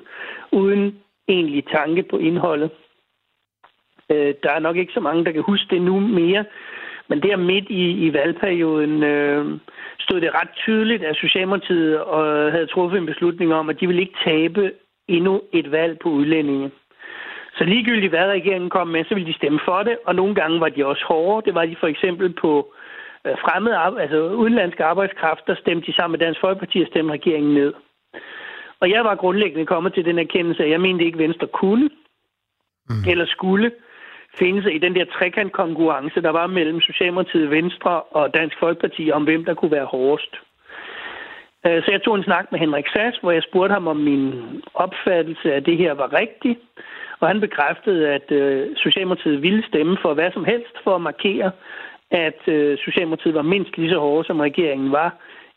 [0.52, 2.72] uden egentlig tanke på indholdet.
[4.10, 6.46] Øh, der er nok ikke så mange, der kan huske det nu mere,
[7.08, 9.60] men der midt i, i valgperioden øh,
[10.00, 14.02] stod det ret tydeligt, at Socialdemokratiet øh, havde truffet en beslutning om, at de ville
[14.02, 14.72] ikke tabe
[15.08, 16.72] endnu et valg på udlændinge.
[17.58, 20.60] Så ligegyldigt hvad regeringen kom med, så ville de stemme for det, og nogle gange
[20.60, 21.46] var de også hårde.
[21.46, 22.74] Det var de for eksempel på
[23.26, 27.54] øh, fremmede, altså udenlandske arbejdskraft, der stemte de sammen med Dansk Folkeparti og stemte regeringen
[27.54, 27.74] ned.
[28.80, 31.90] Og jeg var grundlæggende kommet til den erkendelse, at jeg mente ikke, at Venstre kunne
[32.90, 33.10] mm.
[33.10, 33.72] eller skulle
[34.40, 39.24] finde sig i den der trekantkonkurrence, der var mellem Socialdemokratiet, Venstre og Dansk Folkeparti om,
[39.24, 40.36] hvem der kunne være hårdest.
[41.66, 44.34] Øh, så jeg tog en snak med Henrik Sass, hvor jeg spurgte ham, om min
[44.74, 46.58] opfattelse af det her var rigtig
[47.24, 51.52] hvor han bekræftede, at øh, Socialdemokratiet ville stemme for hvad som helst for at markere,
[52.12, 55.10] at øh, Socialdemokratiet var mindst lige så hårde, som regeringen var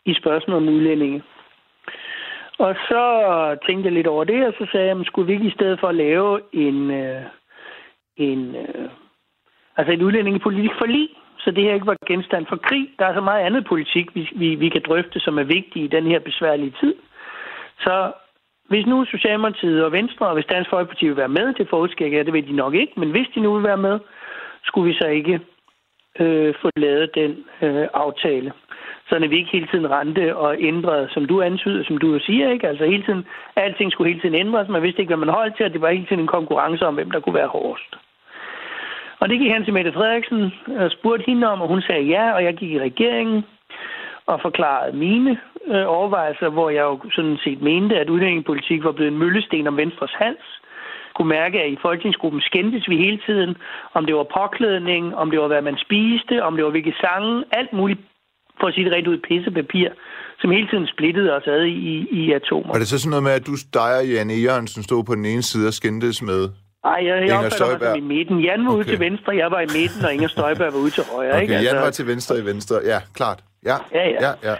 [0.04, 1.22] i spørgsmålet om udlændinge.
[2.58, 3.02] Og så
[3.66, 5.88] tænkte jeg lidt over det, og så sagde jeg, skulle vi ikke i stedet for
[5.88, 7.22] at lave en, øh,
[8.16, 8.88] en, øh,
[9.76, 11.08] altså en udlændingepolitisk forlig,
[11.38, 12.88] så det her ikke var genstand for krig.
[12.98, 15.94] Der er så meget andet politik, vi, vi, vi kan drøfte, som er vigtigt i
[15.96, 16.94] den her besværlige tid.
[17.80, 18.12] Så
[18.68, 22.32] hvis nu Socialdemokratiet og Venstre, og hvis Dansk Folkeparti vil være med, til forudskæg det
[22.32, 23.98] vil de nok ikke, men hvis de nu vil være med,
[24.64, 25.40] skulle vi så ikke
[26.20, 28.52] øh, få lavet den øh, aftale.
[29.08, 32.50] Så vi ikke hele tiden rente og ændrede, som du antyder, som du jo siger,
[32.50, 32.68] ikke?
[32.68, 35.66] Altså hele tiden, alting skulle hele tiden ændres, man vidste ikke, hvad man holdt til,
[35.66, 37.96] og det var hele tiden en konkurrence om, hvem der kunne være hårdest.
[39.20, 42.32] Og det gik han til Mette Frederiksen og spurgte hende om, og hun sagde ja,
[42.32, 43.44] og jeg gik i regeringen
[44.26, 45.38] og forklarede mine
[45.72, 49.76] øh, overvejelser, hvor jeg jo sådan set mente, at udlændingepolitik var blevet en møllesten om
[49.76, 50.48] Venstres hals.
[51.16, 53.56] Kunne mærke, at i folketingsgruppen skændtes vi hele tiden,
[53.94, 57.44] om det var påklædning, om det var, hvad man spiste, om det var hvilke sange,
[57.52, 58.00] alt muligt,
[58.60, 59.88] for at sige det rent ud, pissepapir,
[60.40, 62.72] som hele tiden splittede os ad i, i atomer.
[62.72, 65.26] Var det så sådan noget med, at du, dig og Janne Jørgensen stod på den
[65.26, 66.42] ene side og skændtes med
[66.86, 68.40] Nej, jeg, jeg opfatter mig som i midten.
[68.40, 68.78] Jan var okay.
[68.78, 71.30] ude til venstre, jeg var i midten, og Inger Støjberg var ude til højre.
[71.30, 71.54] Okay, ikke?
[71.54, 71.74] Altså...
[71.74, 72.76] Jan var til venstre i venstre.
[72.92, 73.38] Ja, klart.
[73.64, 74.04] Ja, ja.
[74.08, 74.16] ja.
[74.26, 74.54] ja, ja.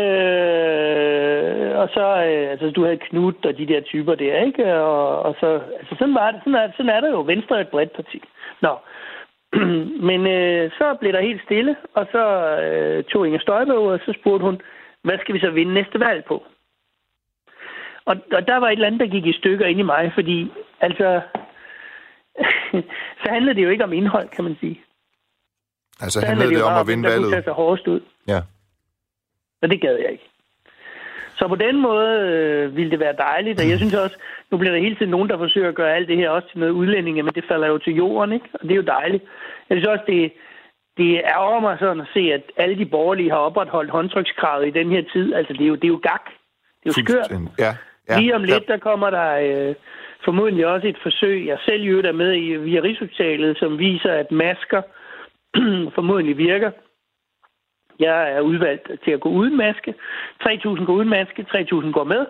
[0.00, 4.74] Øh, og så, øh, altså, du havde Knut og de der typer der, ikke?
[4.74, 6.40] Og, og så, altså, sådan var det.
[6.44, 7.20] Sådan er, sådan er det jo.
[7.20, 8.22] Venstre er et bredt parti.
[8.62, 8.72] Nå.
[10.08, 12.24] Men øh, så blev der helt stille, og så
[12.64, 14.60] øh, tog Inger Støjberg ud, og så spurgte hun,
[15.02, 16.44] hvad skal vi så vinde næste valg på?
[18.04, 20.52] Og, og der var et eller andet, der gik i stykker ind i mig, fordi
[20.80, 21.20] altså,
[23.22, 24.80] så handler det jo ikke om indhold, kan man sige.
[26.00, 27.32] Altså så handler det, det om at vinde valget?
[27.32, 28.00] Der sig hårdest ud.
[28.28, 28.40] Ja.
[29.62, 30.28] Og det gad jeg ikke.
[31.38, 34.16] Så på den måde øh, ville det være dejligt, og jeg synes også,
[34.50, 36.58] nu bliver der hele tiden nogen, der forsøger at gøre alt det her også til
[36.58, 38.48] noget udlændinge, men det falder jo til jorden, ikke?
[38.52, 39.24] Og det er jo dejligt.
[39.68, 40.32] Jeg synes også, det,
[40.96, 44.90] det ærger mig sådan at se, at alle de borgerlige har opretholdt håndtrykskravet i den
[44.90, 45.34] her tid.
[45.34, 46.24] Altså, det er jo, det er jo gak.
[46.80, 47.30] Det er jo skørt.
[47.58, 47.72] Ja.
[48.08, 49.74] Ja, Lige om lidt, der kommer der øh,
[50.24, 54.30] formodentlig også et forsøg, jeg selv jo der med i, via Rigshospitalet, som viser, at
[54.30, 54.82] masker
[55.96, 56.70] formodentlig virker.
[58.00, 59.94] Jeg er udvalgt til at gå uden maske.
[60.42, 62.26] 3.000 går uden maske, 3.000 går med.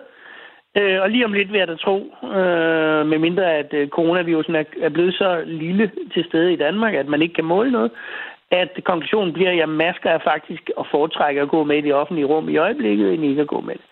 [0.77, 4.55] Øh, og lige om lidt vil jeg da tro, øh, med mindre at øh, coronavirusen
[4.55, 7.91] er, er blevet så lille til stede i Danmark, at man ikke kan måle noget,
[8.51, 12.25] at konklusionen bliver, at masker er faktisk at foretrække at gå med i det offentlige
[12.25, 13.85] rum i øjeblikket, end ikke at gå med det.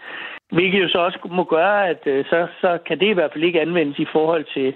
[0.52, 3.44] Hvilket jo så også må gøre, at øh, så, så kan det i hvert fald
[3.44, 4.74] ikke anvendes i forhold til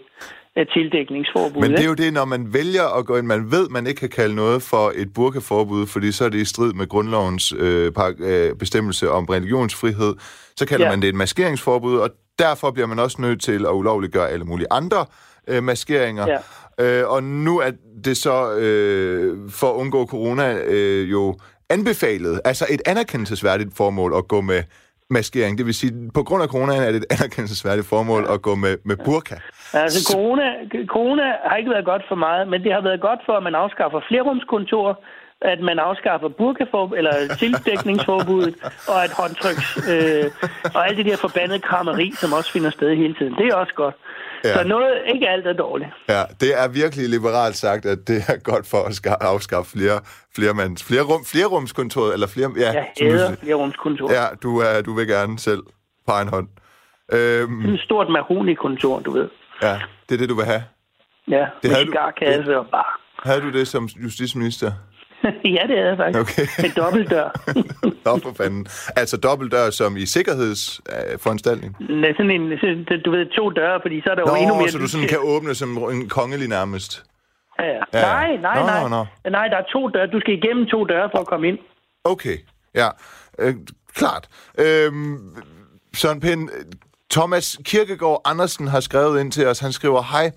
[0.73, 1.61] tildækningsforbud.
[1.61, 3.99] Men det er jo det, når man vælger at gå ind, man ved, man ikke
[3.99, 7.91] kan kalde noget for et burkaforbud, fordi så er det i strid med grundlovens øh,
[8.19, 10.15] øh, bestemmelse om religionsfrihed,
[10.55, 10.91] så kalder ja.
[10.91, 14.67] man det et maskeringsforbud, og derfor bliver man også nødt til at ulovliggøre alle mulige
[14.71, 15.05] andre
[15.47, 16.27] øh, maskeringer.
[16.27, 17.01] Ja.
[17.01, 17.71] Øh, og nu er
[18.03, 21.35] det så øh, for at undgå corona øh, jo
[21.69, 24.63] anbefalet, altså et anerkendelsesværdigt formål at gå med
[25.19, 25.57] maskering.
[25.57, 28.73] Det vil sige, på grund af corona er det et anerkendelsesværdigt formål at gå med,
[28.89, 29.35] med burka.
[29.73, 30.45] Altså, corona,
[30.95, 33.55] corona har ikke været godt for meget, men det har været godt for, at man
[33.55, 34.95] afskaffer flerrumskontorer,
[35.41, 38.55] at man afskaffer burkaforbud, eller tildækningsforbuddet,
[38.91, 40.25] og at håndtryks, øh,
[40.75, 43.33] og alt det der forbandede krammeri, som også finder sted hele tiden.
[43.39, 43.95] Det er også godt.
[44.43, 44.53] Ja.
[44.53, 45.89] Så noget, ikke alt er dårligt.
[46.09, 49.99] Ja, det er virkelig liberalt sagt, at det er godt for at afskaffe flere,
[50.35, 52.53] flere, mands, flere, rum, flere rumskontor, eller flere...
[52.57, 54.11] Ja, ja æder flere rumskontor.
[54.11, 55.63] Ja, du, er, du vil gerne selv
[56.07, 56.47] på en hånd.
[57.13, 59.29] Øhm, et stort mahoni-kontor, du ved.
[59.61, 59.79] Ja,
[60.09, 60.63] det er det, du vil have?
[61.27, 62.99] Ja, det med cigarkasse og bar.
[63.23, 64.71] Havde du det som justitsminister?
[65.57, 66.19] ja, det er jeg faktisk.
[66.21, 66.47] Okay.
[66.61, 67.27] Med dobbeltdør.
[68.05, 68.67] Nå, for fanden.
[68.95, 71.75] Altså dobbeltdør som i sikkerhedsforanstaltning?
[71.81, 72.41] Øh, Nej, sådan en,
[73.05, 74.69] du ved, to døre, fordi så er der Nå, jo endnu mere...
[74.69, 77.03] så du sådan kan åbne som en kongelig nærmest?
[77.59, 77.79] Ja, ja.
[77.93, 78.01] ja.
[78.01, 78.89] Nej, nej, nå, nej.
[78.89, 79.29] Nå.
[79.29, 80.07] Nej, der er to døre.
[80.07, 81.57] Du skal igennem to døre for at komme ind.
[82.03, 82.37] Okay,
[82.75, 82.87] ja.
[83.39, 83.55] Øh,
[83.95, 84.27] klart.
[84.59, 85.17] Øhm,
[85.93, 86.49] Søren Pind,
[87.11, 89.59] Thomas Kirkegaard Andersen har skrevet ind til os.
[89.59, 90.31] Han skriver, hej,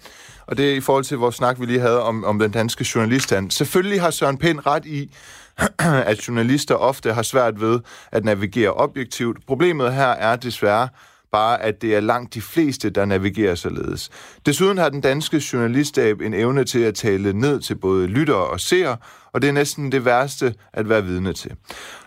[0.47, 2.87] og det er i forhold til vores snak, vi lige havde om, om den danske
[2.95, 3.51] journaliststand.
[3.51, 5.11] Selvfølgelig har Søren Pind ret i,
[6.11, 7.81] at journalister ofte har svært ved
[8.13, 9.47] at navigere objektivt.
[9.47, 10.89] Problemet her er desværre
[11.33, 14.11] bare, at det er langt de fleste, der navigerer således.
[14.47, 18.61] Desuden har den danske journaliststab en evne til at tale ned til både lyttere og
[18.61, 18.97] seere,
[19.33, 21.53] og det er næsten det værste at være vidne til.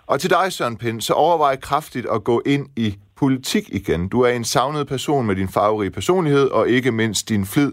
[0.08, 4.08] Og til dig, Søren Pind, så overvej kraftigt at gå ind i politik igen.
[4.08, 7.72] Du er en savnet person med din farverige personlighed, og ikke mindst din flid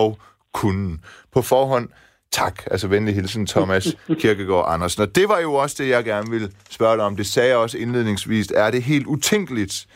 [0.00, 0.18] og
[0.52, 0.94] kunden.
[1.34, 1.88] På forhånd,
[2.30, 2.62] tak.
[2.70, 3.84] Altså venlig hilsen, Thomas
[4.20, 5.02] Kirkegaard Andersen.
[5.02, 7.16] Og det var jo også det, jeg gerne ville spørge dig om.
[7.16, 8.46] Det sagde jeg også indledningsvis.
[8.64, 9.86] Er det helt utænkeligt,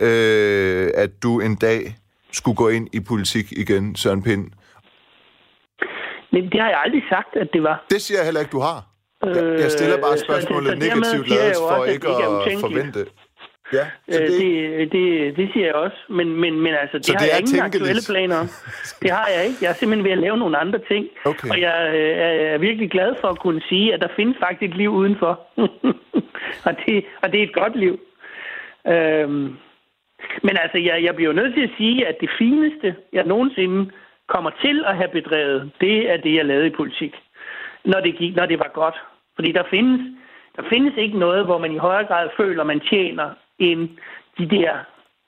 [0.00, 1.96] øh, at du en dag
[2.32, 4.44] skulle gå ind i politik igen, Søren Pind?
[6.32, 7.84] Men det har jeg aldrig sagt, at det var.
[7.90, 8.78] Det siger jeg heller ikke, du har.
[9.22, 13.06] Jeg, jeg stiller bare spørgsmålet øh, negativt lavet for ikke at forvente.
[13.72, 14.40] Ja, så øh, det...
[14.78, 15.96] Det, det, det siger jeg også.
[16.08, 18.48] Men, men, men altså, det, så har det jeg ingen aktuelle planer om.
[19.02, 19.58] Det har jeg ikke.
[19.62, 21.06] Jeg er simpelthen ved at lave nogle andre ting.
[21.24, 21.48] Okay.
[21.50, 24.76] Og jeg øh, er virkelig glad for at kunne sige, at der findes faktisk et
[24.76, 25.40] liv udenfor.
[26.66, 28.00] og, det, og det er et godt liv.
[28.86, 29.56] Øhm,
[30.42, 33.90] men altså, jeg, jeg bliver nødt til at sige, at det fineste, jeg nogensinde
[34.28, 37.14] kommer til at have bedrevet, det er det, jeg lavede i politik.
[37.84, 38.94] Når det, gik, når det var godt.
[39.34, 40.00] Fordi der findes,
[40.56, 43.88] der findes ikke noget, hvor man i højere grad føler, man tjener end
[44.38, 44.72] de der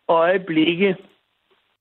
[0.08, 0.96] øjeblikke,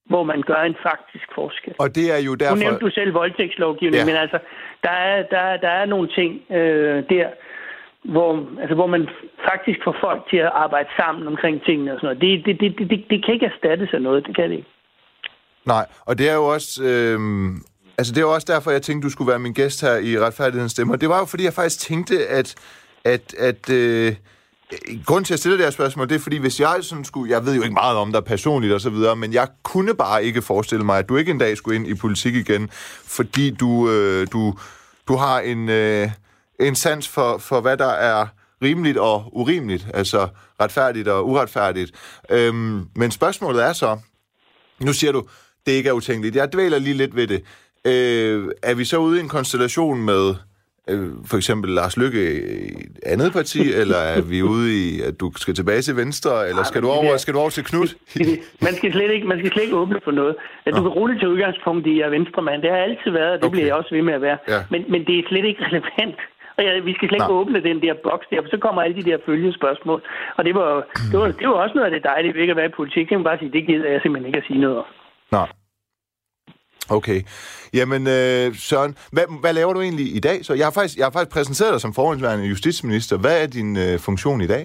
[0.05, 1.73] hvor man gør en faktisk forskel.
[1.79, 2.55] Og det er jo derfor...
[2.55, 4.05] Nu nævnte du selv voldtægtslovgivning, ja.
[4.05, 4.39] men altså,
[4.83, 7.27] der er, der, der er nogle ting øh, der,
[8.13, 9.09] hvor, altså, hvor man
[9.49, 12.45] faktisk får folk til at arbejde sammen omkring tingene og sådan noget.
[12.45, 14.69] Det, det, det, det, det kan ikke erstattes af noget, det kan det ikke.
[15.65, 16.83] Nej, og det er jo også...
[16.83, 17.19] Øh...
[17.99, 20.19] Altså, det er jo også derfor, jeg tænkte, du skulle være min gæst her i
[20.19, 20.95] Retfærdighedens Stemmer.
[20.95, 22.55] Det var jo, fordi jeg faktisk tænkte, at,
[23.05, 24.13] at, at øh,
[25.05, 27.31] Grunden til, at jeg stiller det her spørgsmål, det er, fordi hvis jeg sådan skulle...
[27.31, 30.25] Jeg ved jo ikke meget om dig personligt og så videre, men jeg kunne bare
[30.25, 32.69] ikke forestille mig, at du ikke en dag skulle ind i politik igen,
[33.03, 34.53] fordi du, øh, du,
[35.07, 36.09] du har en, øh,
[36.59, 38.27] en sans for, for, hvad der er
[38.61, 40.27] rimeligt og urimeligt, altså
[40.61, 41.91] retfærdigt og uretfærdigt.
[42.29, 43.97] Øhm, men spørgsmålet er så,
[44.79, 45.23] nu siger du,
[45.65, 46.35] det ikke er utænkeligt.
[46.35, 47.43] Jeg dvæler lige lidt ved det.
[47.85, 50.35] Øh, er vi så ude i en konstellation med
[50.91, 52.21] Øh, for eksempel Lars Lykke
[52.83, 56.63] et andet parti, eller er vi ude i, at du skal tilbage til Venstre, eller
[56.63, 57.89] skal du over, skal du over til Knud?
[58.65, 60.35] man, skal slet ikke, man skal slet ikke åbne for noget.
[60.65, 62.61] At du kan roligt til udgangspunkt i at venstremand.
[62.61, 63.55] Det har altid været, og det okay.
[63.55, 64.37] bliver jeg også ved med at være.
[64.47, 64.59] Ja.
[64.71, 66.19] Men, men det er slet ikke relevant.
[66.57, 67.41] Og ja, vi skal slet ikke Nej.
[67.41, 70.01] åbne den der boks der, for så kommer alle de der følgespørgsmål.
[70.37, 70.69] Og det var,
[71.11, 73.05] det var, det var også noget af det dejlige ved ikke at være i politik.
[73.11, 74.87] Jeg kan bare sige, det gider jeg simpelthen ikke at sige noget om.
[75.31, 75.47] Nej.
[76.89, 77.19] Okay.
[77.73, 80.37] Jamen, øh, Søren, hvad, hvad laver du egentlig i dag?
[80.45, 83.15] Så jeg har faktisk, jeg har faktisk præsenteret dig som forhåndsværende justitsminister.
[83.17, 84.63] Hvad er din øh, funktion i dag,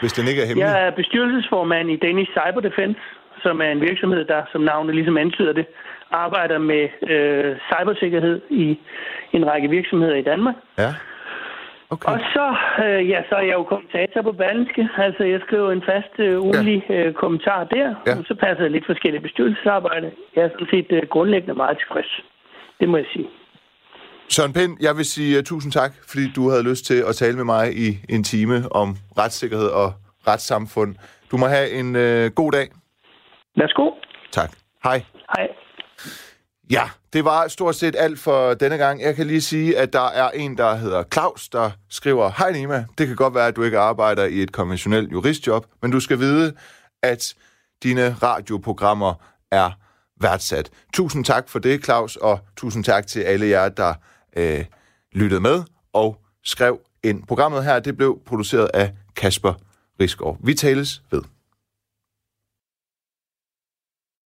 [0.00, 0.66] hvis den ikke er hemmelig?
[0.66, 3.00] Jeg er bestyrelsesformand i Danish Cyber Defense,
[3.44, 5.66] som er en virksomhed, der som navnet ligesom antyder det,
[6.26, 8.78] arbejder med øh, cybersikkerhed i
[9.32, 10.54] en række virksomheder i Danmark.
[10.78, 10.90] Ja.
[11.90, 12.12] Okay.
[12.12, 12.46] Og så,
[12.84, 14.88] øh, ja, så er jeg jo kommentator på Berlingske.
[14.98, 16.94] Altså, jeg skriver en fast øh, ugenlig ja.
[16.94, 17.88] øh, kommentar der.
[18.06, 18.18] Ja.
[18.18, 20.12] Og så passer jeg lidt forskellige bestyrelsesarbejde.
[20.36, 22.10] Jeg er sådan set øh, grundlæggende meget tilfreds.
[22.80, 23.28] Det må jeg sige.
[24.28, 27.36] Søren Pind, jeg vil sige uh, tusind tak, fordi du havde lyst til at tale
[27.36, 29.88] med mig i en time om retssikkerhed og
[30.28, 30.94] retssamfund.
[31.30, 32.66] Du må have en uh, god dag.
[33.56, 33.90] Værsgo.
[34.30, 34.50] Tak.
[34.84, 34.98] Hej.
[35.36, 35.48] Hej.
[36.70, 36.84] Ja,
[37.14, 39.02] det var stort set alt for denne gang.
[39.02, 42.84] Jeg kan lige sige, at der er en, der hedder Claus, der skriver, Hej Nima,
[42.98, 46.18] det kan godt være, at du ikke arbejder i et konventionelt juristjob, men du skal
[46.18, 46.52] vide,
[47.02, 47.34] at
[47.82, 49.14] dine radioprogrammer
[49.50, 49.70] er
[50.20, 50.70] værdsat.
[50.92, 53.94] Tusind tak for det, Claus, og tusind tak til alle jer, der
[54.36, 54.64] øh,
[55.12, 55.62] lyttede med
[55.92, 57.26] og skrev ind.
[57.26, 59.54] Programmet her, det blev produceret af Kasper
[60.00, 60.36] Risgaard.
[60.40, 61.22] Vi tales ved.